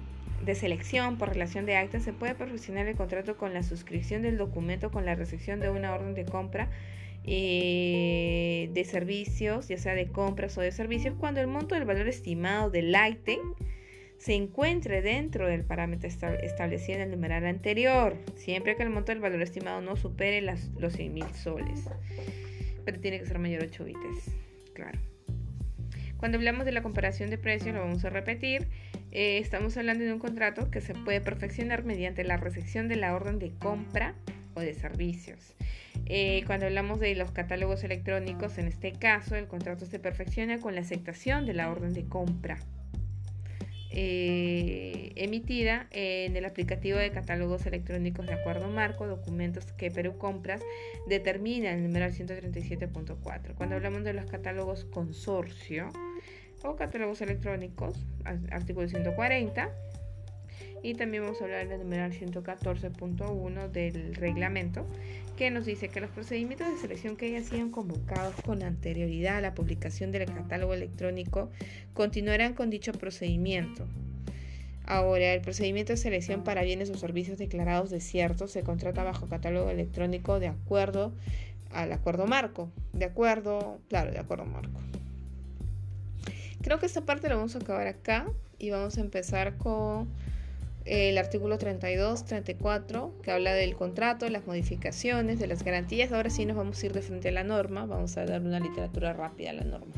de 0.45 0.55
selección 0.55 1.19
por 1.19 1.29
relación 1.31 1.67
de 1.67 1.77
actas 1.77 2.03
se 2.03 2.13
puede 2.13 2.35
perfeccionar 2.35 2.87
el 2.87 2.97
contrato 2.97 3.37
con 3.37 3.55
la 3.55 3.63
suscripción 3.63 4.23
del 4.23 4.39
documento 4.39 4.91
con 4.91 5.05
la 5.05 5.15
recepción 5.15 5.61
de 5.61 5.71
una 5.71 5.95
orden 5.95 6.15
de 6.15 6.25
compra 6.25 6.71
eh, 7.25 8.71
de 8.73 8.85
servicios, 8.85 9.69
ya 9.69 9.77
sea 9.77 9.95
de 9.95 10.09
compras 10.09 10.57
o 10.57 10.63
de 10.63 10.73
servicios, 10.73 11.15
cuando 11.19 11.41
el 11.41 11.47
monto 11.47 11.75
del 11.75 11.85
valor 11.85 12.09
estimado 12.09 12.71
del 12.71 12.97
item 13.11 13.55
se 14.17 14.35
encuentre 14.35 15.03
dentro 15.03 15.47
del 15.47 15.63
parámetro 15.65 16.09
establecido 16.09 16.97
en 16.97 17.03
el 17.03 17.11
numeral 17.11 17.47
anterior, 17.47 18.17
siempre 18.35 18.77
que 18.77 18.83
el 18.83 18.91
monto 18.91 19.13
del 19.13 19.21
valor 19.21 19.43
estimado 19.43 19.81
no 19.81 19.97
supere 19.97 20.41
las, 20.41 20.71
los 20.79 20.95
100 20.95 21.13
mil 21.13 21.35
soles. 21.35 21.85
Pero 22.85 22.99
tiene 22.99 23.21
que 23.21 23.27
ser 23.27 23.39
mayor 23.39 23.63
a 23.63 23.67
8 23.67 23.85
bits, 23.85 24.35
claro. 24.73 24.99
Cuando 26.17 26.39
hablamos 26.39 26.65
de 26.65 26.73
la 26.73 26.83
comparación 26.83 27.31
de 27.31 27.39
precios, 27.39 27.75
lo 27.75 27.81
vamos 27.81 28.05
a 28.05 28.11
repetir. 28.11 28.67
Eh, 29.11 29.39
estamos 29.39 29.77
hablando 29.77 30.05
de 30.05 30.13
un 30.13 30.19
contrato 30.19 30.71
que 30.71 30.81
se 30.81 30.95
puede 30.95 31.21
perfeccionar 31.21 31.85
mediante 31.85 32.25
la 32.25 32.37
recepción 32.37 32.89
de 32.89 32.97
la 32.97 33.15
orden 33.15 33.39
de 33.39 33.53
compra 33.59 34.15
o 34.55 34.61
de 34.61 34.75
servicios. 34.75 35.55
Eh, 36.07 36.43
cuando 36.47 36.67
hablamos 36.67 37.01
de 37.01 37.15
los 37.15 37.31
catálogos 37.33 37.85
electrónicos, 37.85 38.59
en 38.59 38.69
este 38.69 38.93
caso, 38.93 39.37
el 39.37 39.47
contrato 39.47 39.87
se 39.87 39.99
perfecciona 39.99 40.59
con 40.59 40.75
la 40.75 40.83
aceptación 40.83 41.47
de 41.47 41.55
la 41.55 41.71
orden 41.71 41.95
de 41.95 42.05
compra. 42.05 42.59
Eh, 43.91 45.13
emitida 45.17 45.87
en 45.91 46.37
el 46.37 46.45
aplicativo 46.45 46.99
de 46.99 47.11
catálogos 47.11 47.65
electrónicos 47.67 48.27
de 48.27 48.35
acuerdo 48.35 48.69
marco, 48.69 49.07
documentos 49.07 49.73
que 49.73 49.91
Perú 49.91 50.19
Compras 50.19 50.61
determina 51.09 51.73
el 51.73 51.83
número 51.83 52.07
137.4. 52.07 53.55
Cuando 53.55 53.77
hablamos 53.77 54.05
de 54.05 54.13
los 54.13 54.27
catálogos 54.27 54.85
consorcio, 54.85 55.91
o 56.63 56.77
catálogos 56.77 57.21
electrónicos, 57.21 57.97
artículo 58.51 58.89
140. 58.89 59.71
Y 60.83 60.95
también 60.95 61.25
vamos 61.25 61.41
a 61.41 61.45
hablar 61.45 61.69
del 61.69 61.81
numeral 61.81 62.13
114.1 62.13 63.69
del 63.69 64.15
reglamento, 64.15 64.87
que 65.37 65.51
nos 65.51 65.67
dice 65.67 65.89
que 65.89 66.01
los 66.01 66.11
procedimientos 66.11 66.69
de 66.69 66.77
selección 66.77 67.17
que 67.17 67.27
hayan 67.27 67.45
sido 67.45 67.71
convocados 67.73 68.35
con 68.45 68.63
anterioridad 68.63 69.39
a 69.39 69.41
la 69.41 69.55
publicación 69.55 70.13
del 70.13 70.27
catálogo 70.27 70.75
electrónico 70.75 71.51
continuarán 71.95 72.55
con 72.55 72.71
dicho 72.71 72.93
procedimiento. 72.93 73.87
Ahora, 74.85 75.35
el 75.35 75.43
procedimiento 75.43 75.93
de 75.93 75.99
selección 75.99 76.45
para 76.45 76.63
bienes 76.63 76.89
o 76.91 76.95
servicios 76.95 77.39
declarados 77.39 77.91
desiertos 77.91 78.53
se 78.53 78.63
contrata 78.63 79.03
bajo 79.03 79.29
catálogo 79.29 79.69
electrónico 79.69 80.41
de 80.41 80.49
acuerdo 80.49 81.13
al 81.73 81.93
acuerdo 81.93 82.27
marco. 82.27 82.71
De 82.93 83.05
acuerdo, 83.05 83.81
claro, 83.89 84.13
de 84.13 84.19
acuerdo 84.19 84.47
marco. 84.47 84.81
Creo 86.63 86.79
que 86.79 86.87
esta 86.87 87.03
parte 87.03 87.29
la 87.29 87.37
vamos 87.37 87.55
a 87.55 87.59
acabar 87.59 87.87
acá 87.87 88.27
y 88.59 88.71
vamos 88.71 88.99
a 88.99 89.01
empezar 89.01 89.57
con 89.57 90.09
el 90.85 91.19
artículo 91.19 91.59
32, 91.59 92.25
34, 92.25 93.13
que 93.23 93.31
habla 93.31 93.53
del 93.53 93.77
contrato, 93.77 94.29
las 94.29 94.47
modificaciones, 94.47 95.39
de 95.39 95.47
las 95.47 95.63
garantías. 95.63 96.13
Ahora 96.13 96.31
sí 96.31 96.47
nos 96.47 96.57
vamos 96.57 96.83
a 96.83 96.87
ir 96.87 96.93
de 96.93 97.03
frente 97.03 97.29
a 97.29 97.33
la 97.33 97.45
norma, 97.45 97.87
vamos 97.87 98.17
a 98.17 98.25
dar 98.25 98.41
una 98.41 98.59
literatura 98.59 99.13
rápida 99.13 99.51
a 99.51 99.55
la 99.55 99.65
norma. 99.65 99.93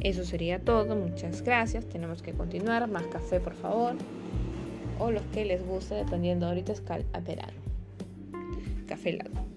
Eso 0.00 0.24
sería 0.24 0.58
todo, 0.58 0.96
muchas 0.96 1.42
gracias. 1.42 1.86
Tenemos 1.86 2.22
que 2.22 2.32
continuar. 2.32 2.88
Más 2.88 3.06
café, 3.06 3.40
por 3.40 3.54
favor. 3.54 3.94
O 4.98 5.10
los 5.10 5.22
que 5.32 5.44
les 5.44 5.64
guste, 5.64 5.94
dependiendo 5.94 6.46
ahorita 6.46 6.72
es 6.72 6.80
cal 6.82 7.06
a 7.14 7.20
verano. 7.20 7.58
Café 8.86 9.10
helado. 9.10 9.53